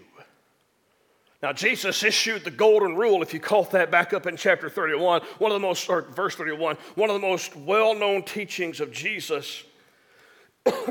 Now, 1.42 1.52
Jesus 1.52 2.04
issued 2.04 2.44
the 2.44 2.52
golden 2.52 2.94
rule, 2.94 3.20
if 3.20 3.34
you 3.34 3.40
caught 3.40 3.72
that 3.72 3.90
back 3.90 4.12
up 4.12 4.26
in 4.26 4.36
chapter 4.36 4.70
31, 4.70 5.22
one 5.38 5.50
of 5.50 5.60
the 5.60 5.66
most, 5.66 5.88
or 5.88 6.02
verse 6.02 6.36
31, 6.36 6.76
one 6.94 7.10
of 7.10 7.20
the 7.20 7.26
most 7.26 7.56
well 7.56 7.94
known 7.94 8.22
teachings 8.22 8.80
of 8.80 8.92
Jesus 8.92 9.64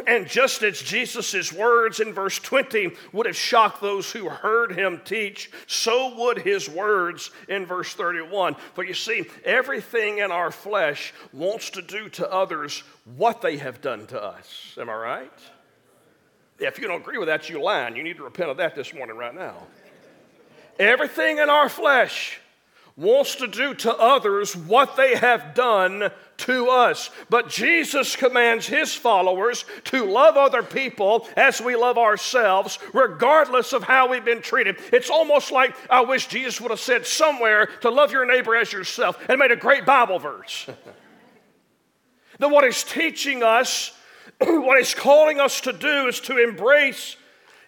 and 0.08 0.28
just 0.28 0.64
as 0.64 0.82
Jesus' 0.82 1.54
words 1.54 2.00
in 2.00 2.14
verse 2.14 2.38
20 2.40 2.92
would 3.14 3.26
have 3.26 3.36
shocked 3.36 3.82
those 3.82 4.12
who 4.12 4.28
heard 4.28 4.74
him 4.74 5.02
teach, 5.06 5.50
so 5.68 6.16
would 6.18 6.40
his 6.40 6.70
words 6.70 7.32
in 7.48 7.66
verse 7.66 7.94
31. 7.94 8.56
For 8.74 8.84
you 8.84 8.94
see, 8.94 9.26
everything 9.46 10.18
in 10.18 10.32
our 10.32 10.52
flesh 10.52 11.14
wants 11.32 11.70
to 11.72 11.82
do 11.82 12.10
to 12.10 12.32
others 12.32 12.84
what 13.16 13.42
they 13.42 13.58
have 13.58 13.82
done 13.82 14.08
to 14.08 14.22
us. 14.22 14.78
Am 14.80 14.90
I 14.90 14.96
right? 14.96 15.40
If 16.60 16.78
you 16.78 16.88
don't 16.88 17.02
agree 17.02 17.18
with 17.18 17.28
that, 17.28 17.50
you 17.50 17.62
lying. 17.62 17.96
You 17.96 18.04
need 18.04 18.18
to 18.18 18.24
repent 18.24 18.50
of 18.50 18.58
that 18.58 18.76
this 18.76 18.94
morning, 18.94 19.18
right 19.18 19.34
now. 19.34 19.56
Everything 20.80 21.38
in 21.38 21.50
our 21.50 21.70
flesh 21.70 22.40
wants 22.96 23.36
to 23.36 23.48
do 23.48 23.74
to 23.74 23.96
others 23.96 24.56
what 24.56 24.96
they 24.96 25.16
have 25.16 25.54
done 25.54 26.12
to 26.38 26.70
us. 26.70 27.10
But 27.30 27.50
Jesus 27.50 28.16
commands 28.16 28.68
his 28.68 28.94
followers 28.94 29.66
to 29.86 30.06
love 30.06 30.38
other 30.38 30.64
people 30.64 31.28
as 31.38 31.62
we 31.62 31.76
love 31.76 31.98
ourselves, 31.98 32.80
regardless 32.94 33.74
of 33.74 33.84
how 33.84 34.10
we've 34.10 34.26
been 34.26 34.42
treated. 34.42 34.78
It's 34.92 35.10
almost 35.10 35.52
like 35.52 35.76
I 35.90 36.02
wish 36.02 36.28
Jesus 36.28 36.60
would 36.60 36.72
have 36.72 36.80
said 36.80 37.06
somewhere 37.06 37.68
to 37.82 37.90
love 37.90 38.12
your 38.12 38.26
neighbor 38.26 38.56
as 38.56 38.74
yourself 38.74 39.18
and 39.30 39.40
made 39.40 39.52
a 39.52 39.56
great 39.56 39.86
Bible 39.86 40.20
verse. 40.20 40.68
that 42.40 42.50
what 42.50 42.64
he's 42.64 42.84
teaching 42.84 43.44
us, 43.44 43.94
what 44.40 44.78
he's 44.78 44.96
calling 44.96 45.40
us 45.40 45.62
to 45.62 45.74
do 45.74 46.08
is 46.08 46.20
to 46.22 46.38
embrace 46.38 47.16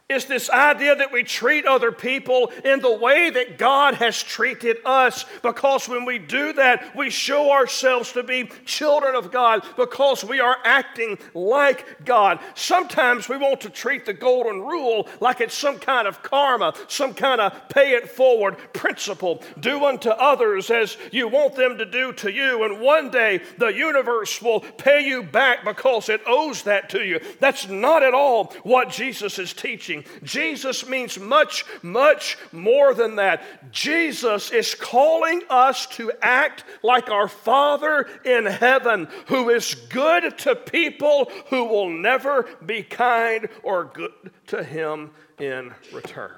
is 0.10 0.26
this 0.26 0.50
idea 0.50 0.96
that 0.96 1.14
we 1.14 1.24
treat 1.24 1.66
other 1.66 1.92
people 1.92 2.52
in 2.66 2.82
the 2.82 2.92
way 2.98 3.30
that 3.30 3.58
God 3.58 3.96
has 3.96 4.22
treated 4.22 4.78
us. 4.86 5.26
Because 5.42 5.88
when 5.88 6.04
we 6.04 6.20
do 6.20 6.52
that, 6.54 6.96
we 6.96 7.10
show 7.10 7.52
ourselves 7.52 8.12
to 8.12 8.22
be 8.22 8.50
children 8.66 9.16
of 9.16 9.32
God 9.32 9.66
because 9.78 10.24
we 10.26 10.42
are 10.42 10.58
acting 10.66 11.18
like 11.34 12.04
God. 12.04 12.40
Sometimes 12.54 13.30
we 13.30 13.38
want 13.38 13.62
to 13.62 13.70
treat 13.70 14.06
the 14.06 14.14
golden 14.14 14.62
rule 14.62 15.08
like 15.22 15.40
it's 15.40 15.58
some 15.58 15.80
kind 15.80 16.06
of 16.06 16.22
karma, 16.22 16.74
some 16.90 17.14
kind 17.14 17.40
of 17.40 17.70
pay 17.70 17.92
it 17.92 18.10
forward 18.10 18.58
principle. 18.74 19.42
Do 19.62 19.86
unto 19.86 20.10
others 20.10 20.70
as 20.70 20.98
you 21.12 21.30
want 21.30 21.56
them 21.56 21.78
to 21.78 21.86
do 21.86 22.12
to 22.14 22.30
you. 22.30 22.64
And 22.64 22.82
one 22.82 23.10
day 23.10 23.42
the 23.58 23.68
universe 23.68 24.42
will 24.42 24.60
pay 24.60 25.08
you 25.08 25.24
back 25.24 25.64
because 25.64 26.10
it 26.10 26.22
owes 26.28 26.64
that 26.64 26.90
to 26.90 27.04
you. 27.04 27.22
That's 27.40 27.70
not 27.70 28.04
at 28.04 28.14
all 28.14 28.54
what 28.64 28.90
Jesus 28.90 29.40
is 29.40 29.54
teaching 29.54 29.93
teaching. 30.02 30.22
Jesus 30.24 30.88
means 30.88 31.20
much, 31.20 31.66
much 31.82 32.38
more 32.52 32.94
than 32.94 33.18
that. 33.18 33.72
Jesus 33.72 34.52
is 34.52 34.76
calling 34.76 35.42
us 35.50 35.86
to 35.88 36.12
act 36.22 36.64
like 36.82 37.10
our 37.10 37.28
Father 37.28 38.08
in 38.26 38.46
heaven, 38.46 39.08
who 39.28 39.50
is 39.50 39.76
good 39.90 40.38
to 40.40 40.56
people 40.56 41.32
who 41.50 41.66
will 41.66 41.90
never 41.90 42.48
be 42.66 42.84
kind 42.84 43.50
or 43.62 43.86
good 43.86 44.32
to 44.48 44.64
Him 44.64 45.12
in 45.40 45.74
return. 45.94 46.32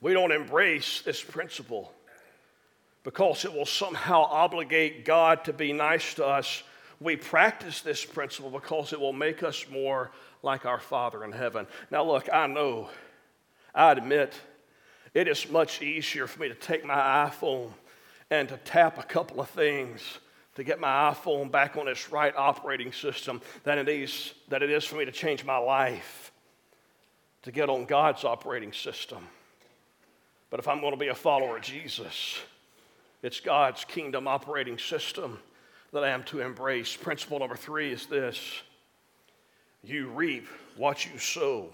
We 0.00 0.12
don't 0.12 0.32
embrace 0.32 1.00
this 1.02 1.22
principle 1.22 1.92
because 3.04 3.44
it 3.44 3.52
will 3.52 3.66
somehow 3.66 4.22
obligate 4.22 5.04
God 5.04 5.44
to 5.44 5.52
be 5.52 5.72
nice 5.72 6.14
to 6.14 6.26
us. 6.26 6.62
We 7.00 7.16
practice 7.16 7.80
this 7.80 8.04
principle 8.04 8.50
because 8.50 8.92
it 8.92 9.00
will 9.00 9.12
make 9.12 9.42
us 9.42 9.66
more 9.70 10.10
like 10.44 10.66
our 10.66 10.78
Father 10.78 11.24
in 11.24 11.32
heaven. 11.32 11.66
Now, 11.90 12.04
look, 12.04 12.28
I 12.32 12.46
know, 12.46 12.90
I 13.74 13.92
admit, 13.92 14.34
it 15.14 15.26
is 15.26 15.50
much 15.50 15.82
easier 15.82 16.26
for 16.26 16.40
me 16.40 16.48
to 16.48 16.54
take 16.54 16.84
my 16.84 16.94
iPhone 16.94 17.70
and 18.30 18.48
to 18.48 18.56
tap 18.58 18.98
a 18.98 19.02
couple 19.02 19.40
of 19.40 19.48
things 19.50 20.18
to 20.54 20.64
get 20.64 20.78
my 20.78 21.12
iPhone 21.12 21.50
back 21.50 21.76
on 21.76 21.88
its 21.88 22.12
right 22.12 22.34
operating 22.36 22.92
system 22.92 23.40
than 23.64 23.78
it 23.78 23.88
is, 23.88 24.34
that 24.48 24.62
it 24.62 24.70
is 24.70 24.84
for 24.84 24.96
me 24.96 25.04
to 25.04 25.12
change 25.12 25.44
my 25.44 25.56
life 25.56 26.32
to 27.42 27.52
get 27.52 27.68
on 27.68 27.84
God's 27.84 28.24
operating 28.24 28.72
system. 28.72 29.26
But 30.50 30.60
if 30.60 30.68
I'm 30.68 30.80
going 30.80 30.92
to 30.92 30.98
be 30.98 31.08
a 31.08 31.14
follower 31.14 31.56
of 31.56 31.62
Jesus, 31.62 32.38
it's 33.22 33.40
God's 33.40 33.84
kingdom 33.84 34.28
operating 34.28 34.78
system 34.78 35.38
that 35.92 36.04
I 36.04 36.10
am 36.10 36.22
to 36.24 36.40
embrace. 36.40 36.96
Principle 36.96 37.38
number 37.38 37.56
three 37.56 37.92
is 37.92 38.06
this 38.06 38.62
you 39.86 40.08
reap 40.08 40.46
what 40.76 41.06
you 41.06 41.18
sow. 41.18 41.68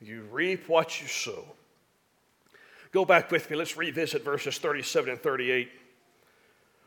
You 0.00 0.22
reap 0.30 0.68
what 0.68 1.00
you 1.00 1.06
sow. 1.06 1.44
Go 2.92 3.04
back 3.04 3.30
with 3.30 3.50
me. 3.50 3.56
Let's 3.56 3.76
revisit 3.76 4.24
verses 4.24 4.58
37 4.58 5.10
and 5.10 5.22
38, 5.22 5.70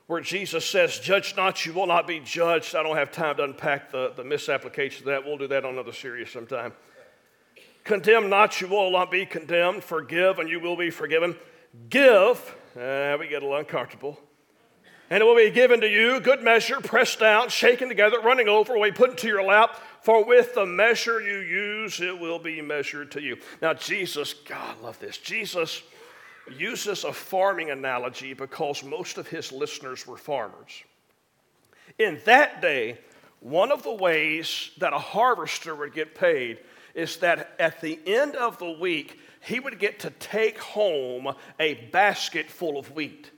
where 0.07 0.19
Jesus 0.19 0.65
says, 0.69 0.99
Judge 0.99 1.35
not, 1.37 1.65
you 1.65 1.73
will 1.73 1.87
not 1.87 2.07
be 2.07 2.19
judged. 2.19 2.75
I 2.75 2.83
don't 2.83 2.97
have 2.97 3.11
time 3.11 3.37
to 3.37 3.43
unpack 3.43 3.91
the, 3.91 4.11
the 4.15 4.23
misapplication 4.23 5.03
of 5.03 5.05
that. 5.07 5.25
We'll 5.25 5.37
do 5.37 5.47
that 5.47 5.63
on 5.63 5.73
another 5.73 5.93
series 5.93 6.29
sometime. 6.29 6.73
Condemn 7.83 8.29
not, 8.29 8.59
you 8.59 8.67
will 8.67 8.91
not 8.91 9.11
be 9.11 9.25
condemned. 9.25 9.83
Forgive, 9.83 10.39
and 10.39 10.49
you 10.49 10.59
will 10.59 10.75
be 10.75 10.89
forgiven. 10.89 11.35
Give, 11.89 12.37
uh, 12.77 13.15
we 13.19 13.27
get 13.27 13.41
a 13.41 13.45
little 13.45 13.55
uncomfortable 13.55 14.19
and 15.13 15.21
it 15.21 15.25
will 15.27 15.35
be 15.35 15.51
given 15.51 15.79
to 15.79 15.87
you, 15.87 16.19
good 16.19 16.41
measure, 16.41 16.79
pressed 16.79 17.19
down, 17.19 17.47
shaken 17.47 17.87
together, 17.87 18.19
running 18.19 18.47
over, 18.47 18.73
will 18.73 18.85
be 18.85 18.91
put 18.91 19.11
into 19.11 19.27
your 19.27 19.43
lap. 19.43 19.79
For 20.01 20.25
with 20.25 20.55
the 20.55 20.65
measure 20.65 21.21
you 21.21 21.37
use, 21.37 22.01
it 22.01 22.19
will 22.19 22.39
be 22.39 22.63
measured 22.63 23.11
to 23.11 23.21
you. 23.21 23.37
Now, 23.61 23.75
Jesus, 23.75 24.33
God, 24.33 24.75
I 24.79 24.83
love 24.83 24.97
this. 24.97 25.19
Jesus 25.19 25.83
uses 26.57 27.03
a 27.03 27.13
farming 27.13 27.69
analogy 27.69 28.33
because 28.33 28.83
most 28.83 29.19
of 29.19 29.27
his 29.27 29.51
listeners 29.51 30.07
were 30.07 30.17
farmers. 30.17 30.81
In 31.99 32.19
that 32.25 32.59
day, 32.59 32.97
one 33.39 33.71
of 33.71 33.83
the 33.83 33.93
ways 33.93 34.71
that 34.79 34.93
a 34.93 34.97
harvester 34.97 35.75
would 35.75 35.93
get 35.93 36.15
paid 36.15 36.57
is 36.95 37.17
that 37.17 37.53
at 37.59 37.81
the 37.81 37.99
end 38.07 38.35
of 38.35 38.57
the 38.57 38.71
week, 38.71 39.19
he 39.41 39.59
would 39.59 39.77
get 39.77 39.99
to 39.99 40.09
take 40.09 40.57
home 40.57 41.35
a 41.59 41.75
basket 41.91 42.49
full 42.49 42.79
of 42.79 42.89
wheat. 42.95 43.29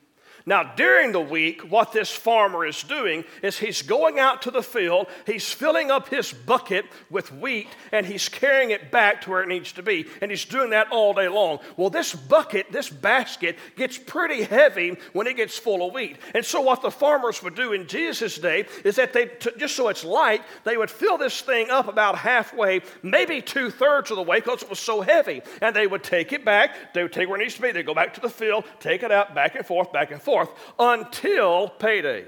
Now, 0.47 0.61
during 0.75 1.11
the 1.11 1.21
week, 1.21 1.71
what 1.71 1.91
this 1.91 2.11
farmer 2.11 2.67
is 2.67 2.83
doing 2.83 3.23
is 3.41 3.57
he's 3.57 3.81
going 3.81 4.19
out 4.19 4.43
to 4.43 4.51
the 4.51 4.61
field, 4.61 5.07
he's 5.25 5.51
filling 5.51 5.89
up 5.89 6.09
his 6.09 6.31
bucket 6.31 6.85
with 7.09 7.33
wheat, 7.33 7.67
and 7.91 8.05
he's 8.05 8.29
carrying 8.29 8.69
it 8.69 8.91
back 8.91 9.21
to 9.21 9.31
where 9.31 9.41
it 9.41 9.47
needs 9.47 9.71
to 9.71 9.81
be. 9.81 10.05
And 10.21 10.29
he's 10.29 10.45
doing 10.45 10.69
that 10.69 10.91
all 10.91 11.15
day 11.15 11.27
long. 11.27 11.59
Well, 11.77 11.89
this 11.89 12.13
bucket, 12.13 12.71
this 12.71 12.89
basket, 12.89 13.57
gets 13.75 13.97
pretty 13.97 14.43
heavy 14.43 14.97
when 15.13 15.25
it 15.25 15.35
gets 15.35 15.57
full 15.57 15.87
of 15.87 15.95
wheat. 15.95 16.17
And 16.35 16.45
so, 16.45 16.61
what 16.61 16.83
the 16.83 16.91
farmers 16.91 17.41
would 17.41 17.55
do 17.55 17.73
in 17.73 17.87
Jesus' 17.87 18.37
day 18.37 18.67
is 18.83 18.97
that 18.97 19.13
they, 19.13 19.31
just 19.57 19.75
so 19.75 19.87
it's 19.87 20.03
light, 20.03 20.43
they 20.63 20.77
would 20.77 20.91
fill 20.91 21.17
this 21.17 21.41
thing 21.41 21.71
up 21.71 21.87
about 21.87 22.19
halfway, 22.19 22.81
maybe 23.01 23.41
two 23.41 23.71
thirds 23.71 24.11
of 24.11 24.17
the 24.17 24.23
way, 24.23 24.41
because 24.41 24.61
it 24.61 24.69
was 24.69 24.79
so 24.79 25.01
heavy. 25.01 25.41
And 25.63 25.75
they 25.75 25.87
would 25.87 26.03
take 26.03 26.33
it 26.33 26.45
back, 26.45 26.93
they 26.93 27.01
would 27.01 27.13
take 27.13 27.27
where 27.27 27.39
it 27.39 27.43
needs 27.43 27.55
to 27.55 27.63
be, 27.63 27.71
they'd 27.71 27.83
go 27.83 27.95
back 27.95 28.13
to 28.13 28.21
the 28.21 28.29
field, 28.29 28.65
take 28.79 29.01
it 29.01 29.11
out, 29.11 29.33
back 29.33 29.55
and 29.55 29.65
forth, 29.65 29.91
back 29.91 30.11
and 30.11 30.21
forth 30.21 30.34
forth 30.35 30.49
until 30.77 31.69
payday. 31.69 32.25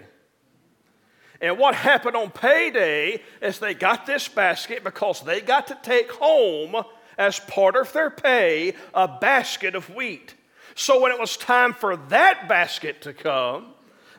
And 1.41 1.59
what 1.59 1.75
happened 1.75 2.15
on 2.15 2.31
payday 2.31 3.21
is 3.41 3.59
they 3.59 3.73
got 3.73 4.05
this 4.05 4.27
basket 4.27 4.83
because 4.83 5.21
they 5.21 5.41
got 5.41 5.67
to 5.67 5.77
take 5.83 6.11
home, 6.11 6.75
as 7.17 7.39
part 7.39 7.75
of 7.75 7.91
their 7.93 8.09
pay, 8.09 8.73
a 8.93 9.07
basket 9.07 9.75
of 9.75 9.89
wheat. 9.89 10.35
So 10.75 11.01
when 11.01 11.11
it 11.11 11.19
was 11.19 11.35
time 11.35 11.73
for 11.73 11.97
that 12.09 12.47
basket 12.47 13.01
to 13.01 13.13
come, 13.13 13.73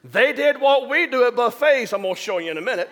they 0.05 0.33
did 0.33 0.61
what 0.61 0.89
we 0.89 1.07
do 1.07 1.25
at 1.25 1.37
buffets. 1.37 1.93
I'm 1.93 2.03
going 2.03 2.15
to 2.15 2.21
show 2.21 2.39
you 2.39 2.51
in 2.51 2.59
a 2.59 2.63
minute. 2.63 2.91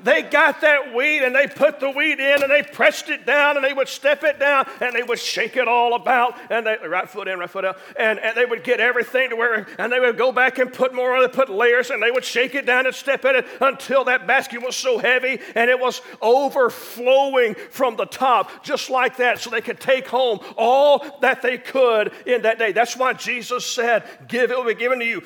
They 0.00 0.22
got 0.22 0.60
that 0.60 0.94
wheat 0.94 1.22
and 1.22 1.34
they 1.34 1.46
put 1.46 1.80
the 1.80 1.90
wheat 1.90 2.20
in 2.20 2.42
and 2.42 2.50
they 2.50 2.62
pressed 2.62 3.08
it 3.08 3.24
down 3.24 3.56
and 3.56 3.64
they 3.64 3.72
would 3.72 3.88
step 3.88 4.24
it 4.24 4.38
down 4.38 4.68
and 4.80 4.94
they 4.94 5.02
would 5.02 5.18
shake 5.18 5.56
it 5.56 5.68
all 5.68 5.94
about 5.94 6.34
and 6.50 6.66
they 6.66 6.76
right 6.86 7.08
foot 7.08 7.28
in, 7.28 7.38
right 7.38 7.48
foot 7.48 7.64
out, 7.64 7.78
and, 7.98 8.18
and 8.18 8.36
they 8.36 8.44
would 8.44 8.62
get 8.62 8.80
everything 8.80 9.30
to 9.30 9.36
where 9.36 9.66
and 9.78 9.92
they 9.92 10.00
would 10.00 10.18
go 10.18 10.32
back 10.32 10.58
and 10.58 10.72
put 10.72 10.94
more 10.94 11.16
on 11.16 11.22
it, 11.22 11.32
put 11.32 11.48
layers, 11.48 11.90
and 11.90 12.02
they 12.02 12.10
would 12.10 12.24
shake 12.24 12.54
it 12.54 12.66
down 12.66 12.86
and 12.86 12.94
step 12.94 13.24
in 13.24 13.36
it 13.36 13.46
until 13.60 14.04
that 14.04 14.26
basket 14.26 14.62
was 14.62 14.76
so 14.76 14.98
heavy 14.98 15.40
and 15.54 15.70
it 15.70 15.78
was 15.78 16.02
overflowing 16.20 17.54
from 17.70 17.96
the 17.96 18.06
top, 18.06 18.64
just 18.64 18.90
like 18.90 19.16
that, 19.16 19.38
so 19.38 19.50
they 19.50 19.60
could 19.60 19.80
take 19.80 20.06
home 20.06 20.40
all 20.56 21.04
that 21.20 21.42
they 21.42 21.58
could 21.58 22.12
in 22.26 22.42
that 22.42 22.58
day. 22.58 22.72
That's 22.72 22.96
why 22.96 23.12
Jesus 23.14 23.64
said, 23.64 24.04
Give 24.28 24.50
it 24.50 24.56
will 24.56 24.64
be 24.64 24.74
given 24.74 24.98
to 24.98 25.04
you 25.04 25.22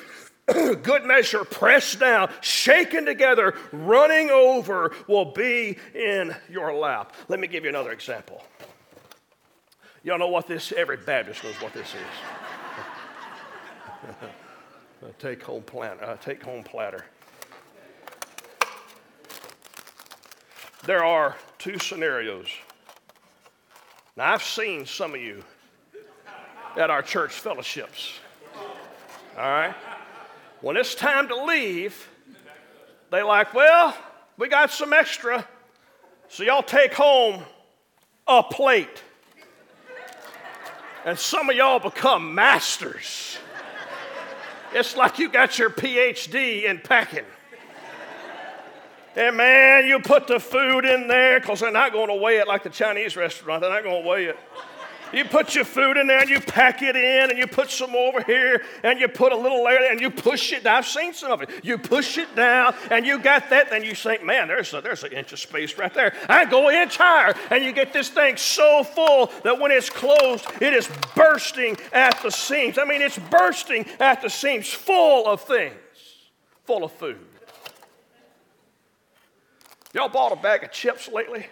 good 0.83 1.05
measure, 1.05 1.43
pressed 1.43 1.99
down, 1.99 2.31
shaken 2.41 3.05
together, 3.05 3.55
running 3.71 4.29
over, 4.29 4.93
will 5.07 5.31
be 5.33 5.77
in 5.93 6.35
your 6.49 6.73
lap. 6.73 7.15
Let 7.27 7.39
me 7.39 7.47
give 7.47 7.63
you 7.63 7.69
another 7.69 7.91
example. 7.91 8.43
Y'all 10.03 10.17
know 10.17 10.27
what 10.27 10.47
this? 10.47 10.71
Every 10.71 10.97
Baptist 10.97 11.43
knows 11.43 11.55
what 11.55 11.73
this 11.73 11.93
is. 11.93 11.99
take 15.19 15.43
home 15.43 15.63
plant, 15.63 16.01
uh, 16.01 16.15
take 16.17 16.41
home 16.43 16.63
platter. 16.63 17.05
There 20.85 21.03
are 21.03 21.35
two 21.59 21.77
scenarios. 21.77 22.47
Now 24.17 24.33
I've 24.33 24.43
seen 24.43 24.87
some 24.87 25.13
of 25.13 25.21
you 25.21 25.43
at 26.75 26.89
our 26.89 27.03
church 27.03 27.33
fellowships. 27.33 28.19
All 29.37 29.43
right. 29.43 29.75
When 30.61 30.77
it's 30.77 30.93
time 30.93 31.27
to 31.29 31.43
leave, 31.43 32.07
they 33.09 33.23
like, 33.23 33.53
well, 33.53 33.97
we 34.37 34.47
got 34.47 34.71
some 34.71 34.93
extra, 34.93 35.47
so 36.29 36.43
y'all 36.43 36.61
take 36.61 36.93
home 36.93 37.43
a 38.27 38.43
plate. 38.43 39.01
And 41.03 41.17
some 41.17 41.49
of 41.49 41.55
y'all 41.55 41.79
become 41.79 42.35
masters. 42.35 43.37
It's 44.73 44.95
like 44.95 45.17
you 45.17 45.29
got 45.29 45.57
your 45.57 45.71
PhD 45.71 46.65
in 46.65 46.79
packing. 46.79 47.25
And 49.15 49.35
man, 49.35 49.85
you 49.85 49.99
put 49.99 50.27
the 50.27 50.39
food 50.39 50.85
in 50.85 51.07
there 51.07 51.39
because 51.39 51.59
they're 51.59 51.71
not 51.71 51.91
going 51.91 52.07
to 52.07 52.15
weigh 52.15 52.37
it 52.37 52.47
like 52.47 52.63
the 52.63 52.69
Chinese 52.69 53.17
restaurant. 53.17 53.61
They're 53.61 53.69
not 53.71 53.83
going 53.83 54.03
to 54.03 54.07
weigh 54.07 54.25
it. 54.25 54.39
You 55.13 55.25
put 55.25 55.55
your 55.55 55.65
food 55.65 55.97
in 55.97 56.07
there 56.07 56.19
and 56.19 56.29
you 56.29 56.39
pack 56.39 56.81
it 56.81 56.95
in 56.95 57.29
and 57.29 57.37
you 57.37 57.47
put 57.47 57.69
some 57.69 57.95
over 57.95 58.21
here 58.23 58.63
and 58.83 58.99
you 58.99 59.07
put 59.07 59.31
a 59.31 59.35
little 59.35 59.63
layer 59.63 59.89
and 59.89 59.99
you 59.99 60.09
push 60.09 60.53
it 60.53 60.63
down. 60.63 60.77
I've 60.77 60.87
seen 60.87 61.13
some 61.13 61.31
of 61.31 61.41
it. 61.41 61.49
You 61.63 61.77
push 61.77 62.17
it 62.17 62.33
down 62.35 62.75
and 62.89 63.05
you 63.05 63.19
got 63.19 63.49
that, 63.49 63.69
then 63.69 63.83
you 63.83 63.93
think, 63.93 64.23
man, 64.23 64.47
there's, 64.47 64.73
a, 64.73 64.81
there's 64.81 65.03
an 65.03 65.11
inch 65.11 65.33
of 65.33 65.39
space 65.39 65.77
right 65.77 65.93
there. 65.93 66.15
I 66.29 66.45
go 66.45 66.69
inch 66.69 66.97
higher 66.97 67.35
and 67.49 67.63
you 67.63 67.71
get 67.71 67.93
this 67.93 68.09
thing 68.09 68.37
so 68.37 68.83
full 68.83 69.31
that 69.43 69.59
when 69.59 69.71
it's 69.71 69.89
closed, 69.89 70.45
it 70.61 70.73
is 70.73 70.89
bursting 71.15 71.77
at 71.91 72.21
the 72.21 72.29
seams. 72.29 72.77
I 72.77 72.85
mean, 72.85 73.01
it's 73.01 73.19
bursting 73.19 73.85
at 73.99 74.21
the 74.21 74.29
seams, 74.29 74.69
full 74.69 75.27
of 75.27 75.41
things, 75.41 75.75
full 76.65 76.83
of 76.83 76.91
food. 76.93 77.19
Y'all 79.93 80.07
bought 80.07 80.31
a 80.31 80.37
bag 80.37 80.63
of 80.63 80.71
chips 80.71 81.09
lately? 81.09 81.45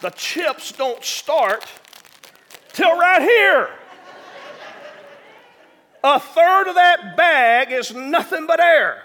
The 0.00 0.10
chips 0.10 0.72
don't 0.72 1.04
start 1.04 1.64
till 2.72 2.96
right 2.98 3.22
here. 3.22 3.70
A 6.02 6.18
third 6.18 6.68
of 6.68 6.74
that 6.76 7.16
bag 7.16 7.72
is 7.72 7.94
nothing 7.94 8.46
but 8.46 8.58
air. 8.60 9.02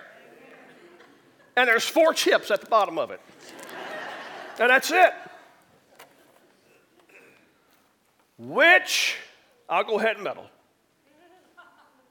And 1.57 1.67
there's 1.67 1.85
four 1.85 2.13
chips 2.13 2.51
at 2.51 2.61
the 2.61 2.67
bottom 2.67 2.97
of 2.97 3.11
it. 3.11 3.19
And 4.59 4.69
that's 4.69 4.91
it. 4.91 5.13
Which, 8.37 9.17
I'll 9.69 9.83
go 9.83 9.99
ahead 9.99 10.15
and 10.15 10.23
meddle. 10.23 10.45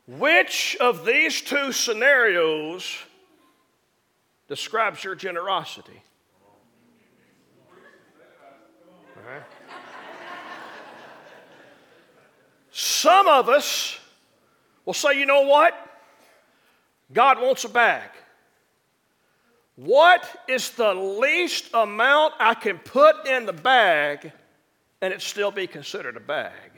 Which 0.07 0.77
of 0.81 1.07
these 1.07 1.41
two 1.41 1.73
scenarios 1.73 2.99
describes 4.49 5.03
your 5.03 5.15
generosity? 5.15 6.03
Some 13.05 13.29
of 13.29 13.51
us 13.51 13.99
will 14.87 14.95
say, 14.95 15.19
you 15.21 15.27
know 15.27 15.43
what? 15.43 15.75
God 17.13 17.39
wants 17.39 17.63
a 17.65 17.69
bag. 17.69 18.09
What 19.77 20.25
is 20.49 20.71
the 20.71 20.95
least 20.95 21.69
amount 21.75 22.33
I 22.41 22.55
can 22.55 22.79
put 22.79 23.27
in 23.27 23.45
the 23.45 23.53
bag 23.53 24.33
and 25.03 25.13
it 25.13 25.21
still 25.21 25.51
be 25.51 25.67
considered 25.67 26.17
a 26.17 26.21
bag? 26.21 26.71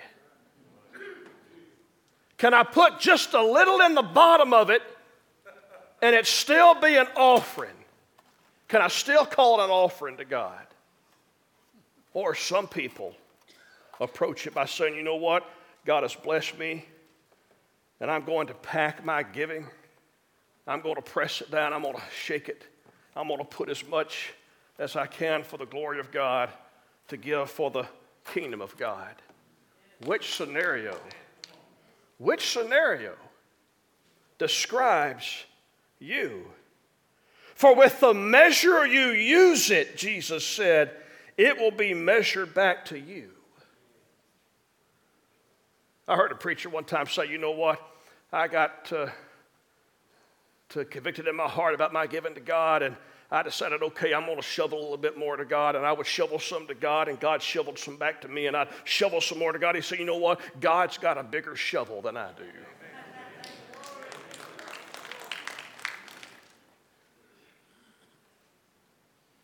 Can 2.39 2.55
I 2.55 2.65
put 2.65 2.99
just 2.99 3.33
a 3.35 3.43
little 3.45 3.81
in 3.83 3.95
the 3.95 4.03
bottom 4.03 4.53
of 4.53 4.69
it 4.69 4.83
and 6.03 6.13
it 6.13 6.27
still 6.27 6.75
be 6.75 6.97
an 6.97 7.07
offering? 7.17 7.77
Can 8.67 8.83
I 8.83 8.89
still 8.89 9.27
call 9.27 9.61
it 9.61 9.65
an 9.67 9.71
offering 9.71 10.17
to 10.17 10.25
God? 10.25 10.67
Or 12.15 12.35
some 12.35 12.67
people 12.67 13.15
approach 14.01 14.49
it 14.49 14.55
by 14.55 14.65
saying, 14.65 14.97
you 14.97 15.05
know 15.05 15.15
what? 15.15 15.49
God 15.87 16.03
has 16.03 16.15
blessed 16.17 16.59
me, 16.59 16.85
and 18.01 18.11
I'm 18.11 18.25
going 18.25 18.49
to 18.49 18.55
pack 18.55 19.05
my 19.05 19.23
giving. 19.23 19.67
I'm 20.67 20.81
going 20.81 20.97
to 20.97 21.03
press 21.03 21.41
it 21.41 21.51
down. 21.51 21.73
I'm 21.73 21.83
going 21.83 21.95
to 21.95 22.03
shake 22.13 22.49
it. 22.49 22.67
I'm 23.15 23.29
going 23.29 23.39
to 23.39 23.45
put 23.45 23.69
as 23.69 23.87
much 23.87 24.35
as 24.81 24.97
I 24.97 25.07
can 25.07 25.45
for 25.45 25.59
the 25.59 25.65
glory 25.65 26.01
of 26.01 26.11
God 26.11 26.51
to 27.07 27.17
give 27.17 27.49
for 27.49 27.71
the 27.71 27.87
kingdom 28.33 28.61
of 28.61 28.77
God. 28.77 29.15
Which 30.05 30.35
scenario? 30.35 30.99
Which 32.19 32.51
scenario 32.51 33.15
describes 34.39 35.45
you? 36.01 36.47
For 37.55 37.77
with 37.77 38.01
the 38.01 38.13
measure 38.13 38.85
you 38.87 39.11
use 39.11 39.71
it, 39.71 39.97
Jesus 39.97 40.45
said, 40.45 40.91
it 41.39 41.57
will 41.59 41.71
be 41.71 41.95
measured 41.95 42.55
back 42.55 42.87
to 42.87 42.99
you. 42.99 43.31
I 46.09 46.15
heard 46.15 46.31
a 46.31 46.37
preacher 46.37 46.69
one 46.69 46.85
time 46.85 47.07
say, 47.07 47.29
you 47.29 47.39
know 47.39 47.51
what? 47.51 47.81
I 48.33 48.47
got 48.47 48.93
uh, 48.93 49.09
to 50.69 50.85
convicted 50.85 51.27
in 51.27 51.35
my 51.35 51.49
heart 51.49 51.75
about 51.75 51.93
my 51.93 52.07
giving 52.07 52.35
to 52.35 52.41
God, 52.41 52.83
and 52.83 52.97
I 53.31 53.43
decided, 53.43 53.83
okay, 53.83 54.15
I'm 54.15 54.25
going 54.25 54.37
to 54.37 54.43
shovel 54.43 54.79
a 54.79 54.83
little 54.83 54.97
bit 54.97 55.19
more 55.19 55.37
to 55.37 55.45
God, 55.45 55.75
and 55.75 55.85
I 55.85 55.93
would 55.93 56.07
shovel 56.07 56.39
some 56.39 56.69
to 56.69 56.75
God, 56.75 57.09
and 57.09 57.19
God 57.19 57.43
shoveled 57.43 57.79
some 57.79 57.97
back 57.97 58.21
to 58.21 58.29
me, 58.29 58.47
and 58.47 58.57
I'd 58.57 58.69
shovel 58.85 59.21
some 59.21 59.39
more 59.39 59.51
to 59.51 59.59
God. 59.59 59.75
He 59.75 59.81
said, 59.81 59.99
you 59.99 60.05
know 60.05 60.17
what? 60.17 60.41
God's 60.61 60.97
got 60.97 61.19
a 61.19 61.25
bigger 61.25 61.57
shovel 61.57 62.01
than 62.03 62.17
I 62.17 62.31
do. 62.37 62.45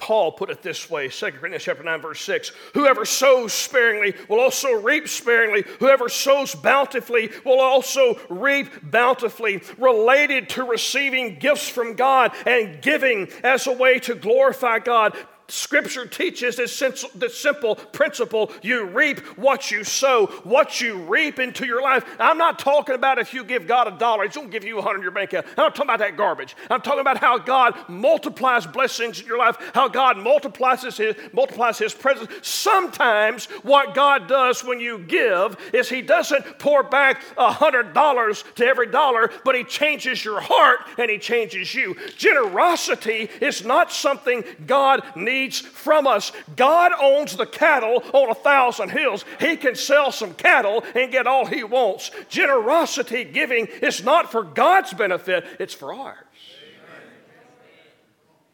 Paul 0.02 0.32
put 0.32 0.50
it 0.50 0.62
this 0.62 0.90
way 0.90 1.06
2 1.06 1.26
Corinthians 1.30 1.62
chapter 1.62 1.84
9, 1.84 2.00
verse 2.00 2.20
6 2.22 2.50
Whoever 2.74 3.04
sows 3.04 3.52
sparingly 3.52 4.14
will 4.28 4.40
also 4.40 4.72
reap 4.72 5.06
sparingly. 5.06 5.62
Whoever 5.78 6.08
sows 6.08 6.56
bountifully 6.56 7.30
will 7.44 7.60
also 7.60 8.18
reap 8.28 8.68
bountifully. 8.82 9.62
Related 9.78 10.48
to 10.50 10.64
receiving 10.64 11.38
gifts 11.38 11.68
from 11.68 11.94
God 11.94 12.32
and 12.46 12.82
giving 12.82 13.28
as 13.44 13.68
a 13.68 13.72
way 13.72 14.00
to 14.00 14.16
glorify 14.16 14.80
God. 14.80 15.16
Scripture 15.52 16.06
teaches 16.06 16.56
this, 16.56 16.74
simple 16.74 17.74
principle 17.74 18.50
you 18.62 18.86
reap 18.86 19.20
what 19.36 19.70
you 19.70 19.84
sow, 19.84 20.26
what 20.44 20.80
you 20.80 20.96
reap 21.02 21.38
into 21.38 21.66
your 21.66 21.82
life. 21.82 22.06
I'm 22.18 22.38
not 22.38 22.58
talking 22.58 22.94
about 22.94 23.18
if 23.18 23.34
you 23.34 23.44
give 23.44 23.66
God 23.66 23.86
a 23.86 23.98
dollar, 23.98 24.24
He's 24.24 24.34
going 24.34 24.48
to 24.48 24.52
give 24.52 24.64
you 24.64 24.78
a 24.78 24.82
hundred 24.82 25.00
in 25.00 25.02
your 25.02 25.10
bank 25.10 25.34
account. 25.34 25.46
I'm 25.58 25.64
not 25.64 25.74
talking 25.74 25.90
about 25.90 25.98
that 25.98 26.16
garbage. 26.16 26.56
I'm 26.70 26.80
talking 26.80 27.00
about 27.00 27.18
how 27.18 27.36
God 27.36 27.74
multiplies 27.86 28.66
blessings 28.66 29.20
in 29.20 29.26
your 29.26 29.36
life, 29.36 29.58
how 29.74 29.88
God 29.88 30.16
multiplies 30.16 30.82
His, 30.82 30.98
multiplies 31.34 31.76
his 31.76 31.92
presence. 31.92 32.30
Sometimes 32.40 33.44
what 33.62 33.94
God 33.94 34.28
does 34.28 34.64
when 34.64 34.80
you 34.80 35.00
give 35.00 35.58
is 35.74 35.90
He 35.90 36.00
doesn't 36.00 36.60
pour 36.60 36.82
back 36.82 37.22
a 37.36 37.52
hundred 37.52 37.92
dollars 37.92 38.42
to 38.54 38.64
every 38.64 38.86
dollar, 38.86 39.30
but 39.44 39.54
He 39.54 39.64
changes 39.64 40.24
your 40.24 40.40
heart 40.40 40.80
and 40.96 41.10
He 41.10 41.18
changes 41.18 41.74
you. 41.74 41.94
Generosity 42.16 43.28
is 43.42 43.66
not 43.66 43.92
something 43.92 44.44
God 44.66 45.02
needs 45.14 45.41
needs 45.42 45.60
from 45.60 46.06
us. 46.06 46.32
God 46.56 46.92
owns 47.00 47.36
the 47.36 47.46
cattle 47.46 48.02
on 48.12 48.30
a 48.30 48.34
thousand 48.34 48.90
hills. 48.90 49.24
He 49.40 49.56
can 49.56 49.74
sell 49.74 50.12
some 50.12 50.34
cattle 50.34 50.84
and 50.94 51.10
get 51.10 51.26
all 51.26 51.46
he 51.46 51.64
wants. 51.64 52.10
Generosity 52.28 53.24
giving 53.24 53.66
is 53.66 54.04
not 54.04 54.30
for 54.30 54.42
God's 54.42 54.94
benefit, 54.94 55.44
it's 55.58 55.74
for 55.74 55.92
ours. 55.94 56.16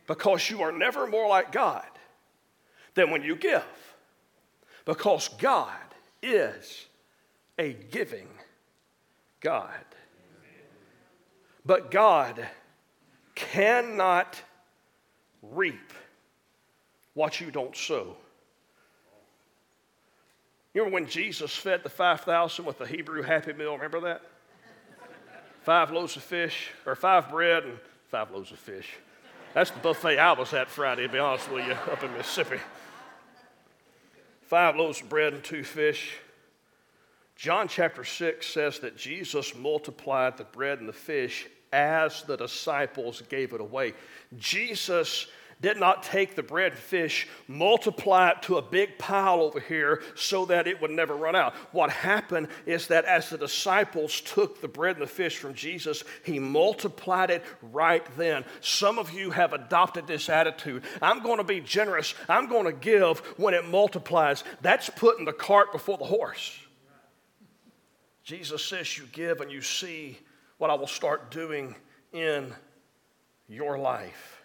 Because 0.07 0.49
you 0.49 0.63
are 0.63 0.73
never 0.73 1.07
more 1.07 1.29
like 1.29 1.53
God 1.53 1.87
than 2.95 3.11
when 3.11 3.23
you 3.23 3.37
give. 3.37 3.63
Because 4.87 5.29
God 5.29 5.77
is 6.23 6.87
a 7.59 7.75
giving 7.75 8.29
God. 9.41 9.85
But 11.67 11.91
God 11.91 12.47
cannot 13.35 14.41
reap 15.43 15.93
what 17.19 17.41
you 17.41 17.51
don't 17.51 17.77
sow. 17.77 18.17
You 20.73 20.83
remember 20.83 20.95
when 20.95 21.11
Jesus 21.11 21.53
fed 21.53 21.83
the 21.83 21.89
5,000 21.89 22.65
with 22.65 22.79
the 22.79 22.87
Hebrew 22.87 23.23
Happy 23.23 23.53
Meal? 23.53 23.75
Remember 23.75 24.01
that? 24.03 24.23
five 25.63 25.91
loaves 25.91 26.17
of 26.17 26.23
fish, 26.23 26.71
or 26.87 26.95
five 26.95 27.29
bread 27.29 27.65
and 27.65 27.77
five 28.07 28.31
loaves 28.31 28.53
of 28.53 28.59
fish. 28.59 28.89
That's 29.53 29.71
the 29.71 29.81
buffet 29.81 30.17
I 30.17 30.33
was 30.33 30.55
at 30.55 30.71
Friday, 30.71 31.03
to 31.03 31.13
be 31.13 31.19
honest 31.19 31.51
with 31.51 31.67
you, 31.67 31.73
up 31.73 32.03
in 32.05 32.13
Mississippi. 32.13 32.59
Five 34.43 34.77
loaves 34.77 35.03
of 35.03 35.09
bread 35.09 35.35
and 35.35 35.43
two 35.43 35.65
fish. 35.65 36.15
John 37.35 37.67
chapter 37.67 38.05
6 38.05 38.47
says 38.47 38.79
that 38.79 38.97
Jesus 38.97 39.57
multiplied 39.57 40.37
the 40.37 40.45
bread 40.45 40.79
and 40.79 40.89
the 40.89 40.93
fish 40.93 41.49
as 41.73 42.23
the 42.23 42.37
disciples 42.37 43.23
gave 43.29 43.53
it 43.53 43.61
away. 43.61 43.93
Jesus 44.39 45.27
did 45.61 45.79
not 45.79 46.03
take 46.03 46.35
the 46.35 46.43
bread 46.43 46.73
and 46.73 46.81
fish, 46.81 47.27
multiply 47.47 48.31
it 48.31 48.43
to 48.43 48.59
a 48.59 48.63
big 48.63 48.99
pile 48.99 49.41
over 49.41 49.61
here 49.61 50.03
so 50.15 50.45
that 50.47 50.67
it 50.67 50.81
would 50.81 50.91
never 50.91 51.17
run 51.17 51.35
out. 51.35 51.55
What 51.73 51.91
happened 51.91 52.49
is 52.67 52.87
that 52.89 53.05
as 53.05 53.31
the 53.31 53.39
disciples 53.39 54.21
took 54.21 54.61
the 54.61 54.69
bread 54.69 54.97
and 54.97 55.03
the 55.03 55.11
fish 55.11 55.39
from 55.39 55.55
Jesus, 55.55 56.05
he 56.25 56.39
multiplied 56.39 57.31
it 57.31 57.45
right 57.61 58.07
then. 58.17 58.45
Some 58.61 58.99
of 58.99 59.13
you 59.13 59.31
have 59.31 59.53
adopted 59.53 60.07
this 60.07 60.29
attitude 60.29 60.85
I'm 61.03 61.23
going 61.23 61.39
to 61.39 61.45
be 61.45 61.61
generous, 61.61 62.15
I'm 62.29 62.49
going 62.49 62.67
to 62.67 62.73
give 62.73 63.19
when 63.37 63.55
it 63.55 63.67
multiplies. 63.67 64.45
That's 64.63 64.91
putting 64.91 65.25
the 65.25 65.33
cart 65.33 65.73
before 65.73 65.99
the 65.99 66.05
horse. 66.05 66.59
Jesus 68.23 68.65
says, 68.65 68.99
You 68.99 69.05
give 69.13 69.41
and 69.41 69.51
you 69.51 69.63
see 69.63 70.19
what 70.59 70.71
I 70.71 70.75
will 70.75 70.87
start 70.87 71.31
doing 71.31 71.75
in 72.13 72.53
your 73.49 73.79
life. 73.79 74.38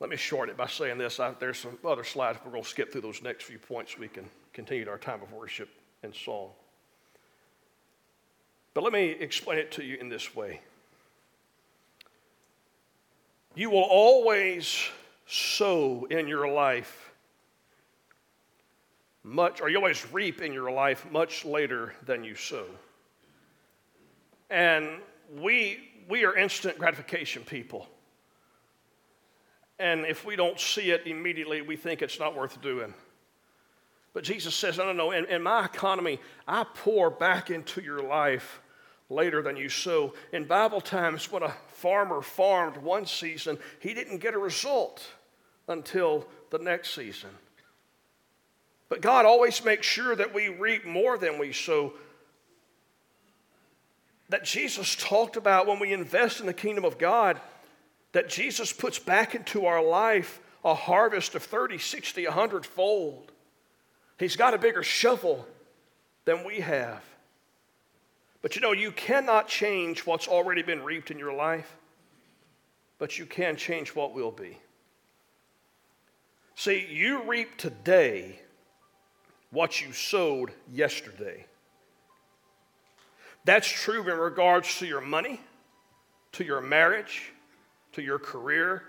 Let 0.00 0.10
me 0.10 0.16
short 0.16 0.48
it 0.48 0.56
by 0.56 0.66
saying 0.66 0.98
this. 0.98 1.20
I, 1.20 1.32
there's 1.38 1.58
some 1.58 1.78
other 1.84 2.04
slides. 2.04 2.38
We're 2.44 2.50
going 2.50 2.64
to 2.64 2.68
skip 2.68 2.92
through 2.92 3.02
those 3.02 3.22
next 3.22 3.44
few 3.44 3.58
points 3.58 3.98
we 3.98 4.08
can 4.08 4.28
continue 4.52 4.88
our 4.88 4.98
time 4.98 5.22
of 5.22 5.32
worship 5.32 5.68
and 6.02 6.14
song. 6.14 6.50
But 8.74 8.82
let 8.82 8.92
me 8.92 9.10
explain 9.10 9.58
it 9.58 9.70
to 9.72 9.84
you 9.84 9.96
in 9.96 10.08
this 10.08 10.34
way. 10.34 10.60
You 13.54 13.70
will 13.70 13.86
always 13.88 14.88
sow 15.26 16.06
in 16.10 16.26
your 16.26 16.48
life 16.48 17.12
much, 19.22 19.60
or 19.60 19.70
you 19.70 19.76
always 19.76 20.04
reap 20.12 20.42
in 20.42 20.52
your 20.52 20.70
life 20.70 21.06
much 21.10 21.44
later 21.44 21.94
than 22.04 22.24
you 22.24 22.34
sow. 22.34 22.66
And 24.50 24.88
we, 25.38 25.78
we 26.08 26.24
are 26.24 26.36
instant 26.36 26.78
gratification 26.78 27.42
people. 27.42 27.88
And 29.78 30.06
if 30.06 30.24
we 30.24 30.36
don't 30.36 30.58
see 30.58 30.90
it 30.90 31.06
immediately, 31.06 31.62
we 31.62 31.76
think 31.76 32.02
it's 32.02 32.20
not 32.20 32.36
worth 32.36 32.60
doing. 32.62 32.94
But 34.12 34.22
Jesus 34.22 34.54
says, 34.54 34.78
no, 34.78 34.86
no, 34.86 34.92
no. 34.92 35.10
In, 35.10 35.24
in 35.26 35.42
my 35.42 35.64
economy, 35.64 36.20
I 36.46 36.64
pour 36.74 37.10
back 37.10 37.50
into 37.50 37.80
your 37.80 38.02
life 38.02 38.60
later 39.10 39.42
than 39.42 39.56
you 39.56 39.68
sow. 39.68 40.14
In 40.32 40.44
Bible 40.44 40.80
times, 40.80 41.30
when 41.30 41.42
a 41.42 41.54
farmer 41.68 42.22
farmed 42.22 42.76
one 42.76 43.06
season, 43.06 43.58
he 43.80 43.92
didn't 43.92 44.18
get 44.18 44.34
a 44.34 44.38
result 44.38 45.04
until 45.66 46.26
the 46.50 46.58
next 46.58 46.94
season. 46.94 47.30
But 48.88 49.00
God 49.00 49.26
always 49.26 49.64
makes 49.64 49.86
sure 49.86 50.14
that 50.14 50.32
we 50.32 50.48
reap 50.48 50.86
more 50.86 51.18
than 51.18 51.38
we 51.38 51.52
sow. 51.52 51.94
That 54.28 54.44
Jesus 54.44 54.94
talked 54.94 55.36
about 55.36 55.66
when 55.66 55.80
we 55.80 55.92
invest 55.92 56.38
in 56.38 56.46
the 56.46 56.54
kingdom 56.54 56.84
of 56.84 56.98
God, 56.98 57.40
that 58.14 58.28
Jesus 58.28 58.72
puts 58.72 59.00
back 59.00 59.34
into 59.34 59.66
our 59.66 59.82
life 59.82 60.40
a 60.64 60.72
harvest 60.72 61.34
of 61.34 61.42
30, 61.42 61.78
60, 61.78 62.24
100 62.24 62.64
fold. 62.64 63.32
He's 64.18 64.36
got 64.36 64.54
a 64.54 64.58
bigger 64.58 64.84
shovel 64.84 65.46
than 66.24 66.44
we 66.44 66.60
have. 66.60 67.02
But 68.40 68.54
you 68.54 68.62
know, 68.62 68.70
you 68.70 68.92
cannot 68.92 69.48
change 69.48 70.06
what's 70.06 70.28
already 70.28 70.62
been 70.62 70.84
reaped 70.84 71.10
in 71.10 71.18
your 71.18 71.32
life, 71.32 71.76
but 72.98 73.18
you 73.18 73.26
can 73.26 73.56
change 73.56 73.96
what 73.96 74.14
will 74.14 74.30
be. 74.30 74.58
See, 76.54 76.86
you 76.88 77.24
reap 77.24 77.58
today 77.58 78.38
what 79.50 79.84
you 79.84 79.92
sowed 79.92 80.52
yesterday. 80.72 81.46
That's 83.44 83.68
true 83.68 84.08
in 84.08 84.18
regards 84.18 84.78
to 84.78 84.86
your 84.86 85.00
money, 85.00 85.40
to 86.32 86.44
your 86.44 86.60
marriage, 86.60 87.33
to 87.94 88.02
your 88.02 88.18
career. 88.18 88.82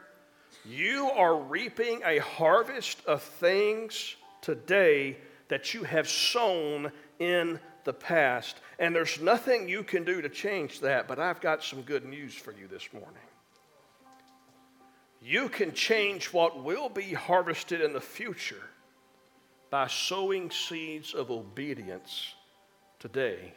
You 0.66 1.10
are 1.12 1.38
reaping 1.38 2.02
a 2.04 2.20
harvest 2.20 3.04
of 3.06 3.22
things 3.22 4.16
today 4.42 5.18
that 5.48 5.74
you 5.74 5.84
have 5.84 6.10
sown 6.10 6.92
in 7.20 7.60
the 7.84 7.94
past. 7.94 8.58
And 8.80 8.96
there's 8.96 9.22
nothing 9.22 9.70
you 9.70 9.84
can 9.84 10.04
do 10.04 10.22
to 10.22 10.30
change 10.30 10.82
that, 10.82 11.08
but 11.08 11.20
I've 11.20 11.40
got 11.40 11.64
some 11.64 11.82
good 11.82 12.06
news 12.06 12.34
for 12.34 12.52
you 12.52 12.68
this 12.68 12.90
morning. 12.94 13.22
You 15.22 15.50
can 15.50 15.74
change 15.74 16.28
what 16.34 16.64
will 16.64 16.90
be 16.90 17.14
harvested 17.14 17.82
in 17.82 17.94
the 17.94 18.02
future 18.02 18.62
by 19.70 19.88
sowing 19.88 20.52
seeds 20.52 21.14
of 21.14 21.32
obedience 21.32 22.34
today. 23.00 23.54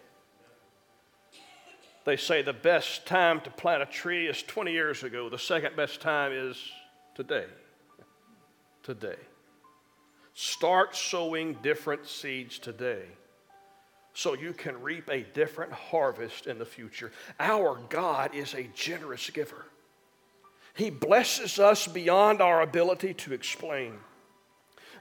They 2.09 2.17
say 2.17 2.41
the 2.41 2.55
best 2.55 3.05
time 3.05 3.43
to 3.43 3.51
plant 3.51 3.83
a 3.83 3.85
tree 3.85 4.29
is 4.29 4.43
20 4.43 4.73
years 4.73 5.05
ago. 5.05 5.29
The 5.29 5.39
second 5.39 5.77
best 5.77 6.01
time 6.01 6.33
is 6.33 6.57
today. 7.15 7.45
Today. 8.83 9.19
Start 10.33 10.97
sowing 10.97 11.59
different 11.63 12.07
seeds 12.07 12.59
today 12.59 13.03
so 14.15 14.33
you 14.33 14.55
can 14.55 14.81
reap 14.81 15.11
a 15.11 15.21
different 15.35 15.71
harvest 15.71 16.47
in 16.47 16.59
the 16.59 16.65
future. 16.65 17.13
Our 17.39 17.79
God 17.91 18.35
is 18.35 18.55
a 18.55 18.63
generous 18.75 19.29
giver. 19.29 19.67
He 20.73 20.89
blesses 20.89 21.59
us 21.59 21.87
beyond 21.87 22.41
our 22.41 22.63
ability 22.63 23.13
to 23.13 23.35
explain. 23.35 23.99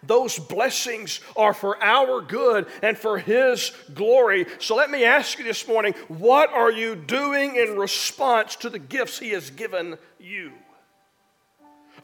Those 0.04 0.40
blessings 0.40 1.22
are 1.36 1.54
for 1.54 1.82
our 1.84 2.22
good 2.22 2.68
and 2.82 2.98
for 2.98 3.18
His 3.18 3.72
glory. 3.94 4.46
So 4.60 4.76
let 4.76 4.90
me 4.90 5.04
ask 5.04 5.38
you 5.38 5.44
this 5.44 5.68
morning 5.68 5.94
what 6.08 6.52
are 6.52 6.72
you 6.72 6.96
doing 6.96 7.56
in 7.56 7.78
response 7.78 8.56
to 8.58 8.70
the 8.70 8.80
gifts 8.80 9.20
He 9.20 9.30
has 9.32 9.50
given 9.50 9.98
you? 10.20 10.54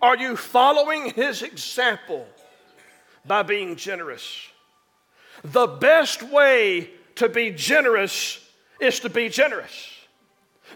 Are 0.01 0.17
you 0.17 0.35
following 0.35 1.11
His 1.11 1.41
example? 1.41 2.27
by 3.25 3.43
being 3.43 3.75
generous. 3.75 4.47
The 5.43 5.67
best 5.67 6.23
way 6.23 6.89
to 7.15 7.29
be 7.29 7.51
generous 7.51 8.39
is 8.79 8.99
to 9.01 9.09
be 9.09 9.29
generous. 9.29 9.91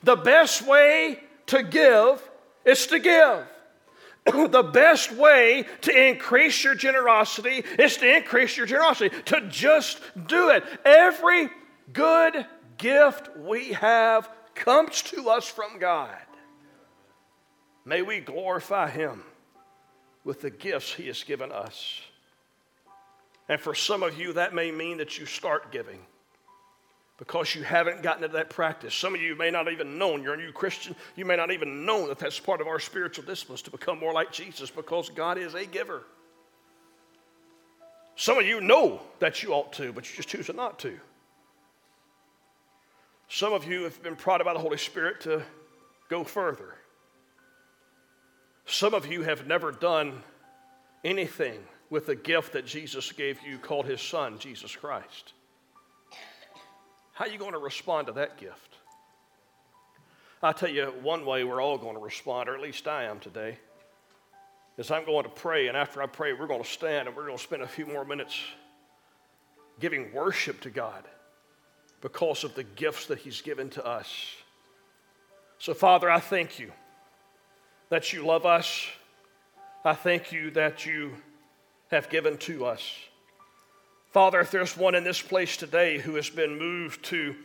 The 0.04 0.16
best 0.16 0.62
way 0.66 1.20
to 1.48 1.64
give 1.64 2.22
is 2.66 2.88
to 2.88 3.00
give. 3.00 3.46
the 4.50 4.64
best 4.64 5.12
way 5.12 5.66
to 5.82 6.08
increase 6.08 6.64
your 6.64 6.76
generosity 6.76 7.64
is 7.80 7.98
to 7.98 8.18
increase 8.18 8.58
your 8.58 8.66
generosity, 8.66 9.16
to 9.26 9.42
just 9.50 10.02
do 10.28 10.50
it. 10.50 10.64
Every 10.86 11.50
good 11.94 12.46
gift 12.78 13.30
we 13.38 13.74
have 13.74 14.30
comes 14.56 15.02
to 15.04 15.30
us 15.30 15.48
from 15.48 15.80
God. 15.80 16.16
May 17.86 18.02
we 18.02 18.20
glorify 18.20 18.90
Him 18.90 19.24
with 20.24 20.42
the 20.42 20.50
gifts 20.50 20.94
He 20.94 21.08
has 21.08 21.24
given 21.24 21.52
us. 21.52 22.02
And 23.50 23.62
for 23.62 23.74
some 23.74 24.04
of 24.04 24.20
you, 24.20 24.34
that 24.34 24.54
may 24.54 24.72
mean 24.72 24.98
that 24.98 25.18
you 25.18 25.26
start 25.26 25.72
giving 25.72 26.00
because 27.18 27.56
you 27.56 27.64
haven't 27.64 28.04
gotten 28.04 28.24
into 28.24 28.38
that 28.38 28.50
practice. 28.50 28.94
Some 28.94 29.16
of 29.16 29.22
you 29.22 29.36
may 29.36 29.50
not 29.50 29.72
even 29.72 29.98
known 29.98 30.22
you're 30.22 30.36
a 30.36 30.38
new 30.38 30.52
Christian. 30.52 30.96
You 31.16 31.26
may 31.26 31.36
not 31.36 31.52
even 31.52 31.86
know 31.86 32.08
that 32.08 32.20
that's 32.20 32.40
part 32.40 32.62
of 32.62 32.68
our 32.68 32.80
spiritual 32.80 33.26
disciplines 33.26 33.64
to 33.64 33.72
become 33.72 34.00
more 34.00 34.14
like 34.14 34.32
Jesus 34.32 34.70
because 34.70 35.10
God 35.10 35.38
is 35.38 35.56
a 35.56 35.66
giver. 35.66 36.04
Some 38.16 38.38
of 38.38 38.46
you 38.46 38.62
know 38.62 39.02
that 39.20 39.42
you 39.42 39.54
ought 39.54 39.74
to, 39.74 39.92
but 39.94 40.10
you 40.10 40.16
just 40.16 40.30
choose 40.30 40.50
not 40.54 40.80
to. 40.80 41.00
Some 43.30 43.54
of 43.54 43.66
you 43.66 43.84
have 43.84 44.02
been 44.02 44.16
prodded 44.16 44.46
by 44.46 44.54
the 44.54 44.60
Holy 44.60 44.78
Spirit 44.78 45.22
to 45.22 45.44
go 46.10 46.24
further. 46.24 46.76
Some 48.66 48.94
of 48.94 49.06
you 49.08 49.24
have 49.24 49.48
never 49.48 49.72
done 49.72 50.24
anything 51.04 51.60
with 51.90 52.06
the 52.06 52.16
gift 52.16 52.54
that 52.54 52.66
Jesus 52.66 53.12
gave 53.12 53.40
you 53.42 53.58
called 53.58 53.86
his 53.86 54.02
son, 54.02 54.40
Jesus 54.40 54.76
Christ. 54.76 55.34
How 57.18 57.26
are 57.26 57.30
you 57.30 57.40
going 57.40 57.54
to 57.54 57.58
respond 57.58 58.06
to 58.08 58.14
that 58.14 58.38
gift? 58.38 58.78
I'll 60.44 60.54
tell 60.54 60.70
you 60.70 60.94
one 61.02 61.26
way 61.26 61.44
we're 61.44 61.60
all 61.60 61.80
going 61.80 61.96
to 61.96 62.00
respond, 62.00 62.48
or 62.48 62.54
at 62.54 62.62
least 62.62 62.88
I 62.88 63.06
am 63.06 63.20
today, 63.20 63.58
is 64.78 64.92
I'm 64.92 65.04
going 65.04 65.24
to 65.24 65.30
pray, 65.32 65.68
and 65.68 65.76
after 65.76 66.04
I 66.04 66.06
pray, 66.06 66.34
we're 66.34 66.46
going 66.46 66.62
to 66.62 66.70
stand 66.70 67.08
and 67.08 67.18
we're 67.18 67.26
going 67.26 67.40
to 67.40 67.44
spend 67.44 67.64
a 67.64 67.68
few 67.68 67.88
more 67.88 68.06
minutes 68.06 68.40
giving 69.80 70.14
worship 70.14 70.62
to 70.62 70.70
God 70.70 71.06
because 72.02 72.44
of 72.44 72.54
the 72.54 72.64
gifts 72.64 73.08
that 73.08 73.18
He's 73.18 73.42
given 73.42 73.72
to 73.72 73.84
us. 73.84 74.36
So, 75.58 75.74
Father, 75.74 76.12
I 76.12 76.20
thank 76.20 76.60
you 76.60 76.72
that 77.90 78.14
you 78.14 78.24
love 78.24 78.46
us. 78.46 78.86
I 79.84 79.96
thank 79.96 80.32
you 80.32 80.52
that 80.52 80.86
you 80.86 81.14
have 81.90 82.12
given 82.12 82.38
to 82.38 82.68
us. 82.68 82.94
Father, 84.18 84.40
if 84.40 84.50
there's 84.50 84.76
one 84.76 84.96
in 84.96 85.04
this 85.04 85.22
place 85.22 85.58
today 85.58 86.00
who 86.00 86.16
has 86.16 86.28
been 86.28 86.58
moved 86.58 87.06
to 87.06 87.36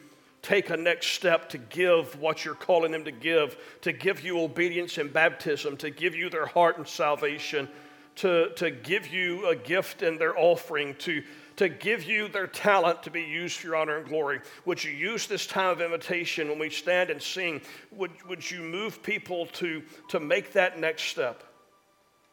take 0.41 0.71
a 0.71 0.77
next 0.79 1.09
step 1.09 1.51
to 1.51 1.59
give 1.59 2.19
what 2.19 2.47
you're 2.47 2.55
calling 2.55 2.93
them 2.93 3.05
to 3.05 3.11
give, 3.11 3.59
to 3.83 3.93
give 3.93 4.25
you 4.25 4.41
obedience 4.41 4.97
in 4.97 5.09
baptism, 5.09 5.77
to 5.77 5.91
give 5.91 6.15
you 6.15 6.31
their 6.31 6.47
heart 6.47 6.79
and 6.79 6.89
salvation, 6.89 7.69
to, 8.15 8.55
to 8.55 8.71
give 8.71 9.07
you 9.07 9.49
a 9.49 9.55
gift 9.55 10.01
in 10.01 10.17
their 10.17 10.35
offering, 10.35 10.95
to, 10.95 11.23
to 11.57 11.69
give 11.69 12.05
you 12.05 12.27
their 12.29 12.47
talent 12.47 13.03
to 13.03 13.11
be 13.11 13.21
used 13.21 13.59
for 13.59 13.67
your 13.67 13.77
honor 13.77 13.99
and 13.99 14.09
glory. 14.09 14.41
Would 14.65 14.83
you 14.83 14.93
use 14.93 15.27
this 15.27 15.47
time 15.47 15.69
of 15.69 15.83
invitation 15.83 16.49
when 16.49 16.59
we 16.59 16.71
stand 16.71 17.11
and 17.11 17.21
sing? 17.21 17.61
Would, 17.91 18.13
would 18.27 18.51
you 18.51 18.63
move 18.63 19.03
people 19.03 19.45
to, 19.45 19.83
to 20.09 20.19
make 20.21 20.55
that 20.55 20.81
next 20.81 21.03
step? 21.03 21.45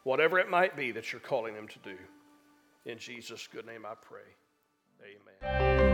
whatever 0.04 0.40
it 0.40 0.50
might 0.50 0.76
be 0.76 0.92
that 0.92 1.12
you're 1.12 1.20
calling 1.20 1.54
them 1.54 1.68
to 1.68 1.80
do. 1.80 1.98
In 2.86 2.98
Jesus' 2.98 3.48
good 3.48 3.66
name 3.66 3.86
I 3.86 3.94
pray. 4.02 4.22
Amen. 5.02 5.89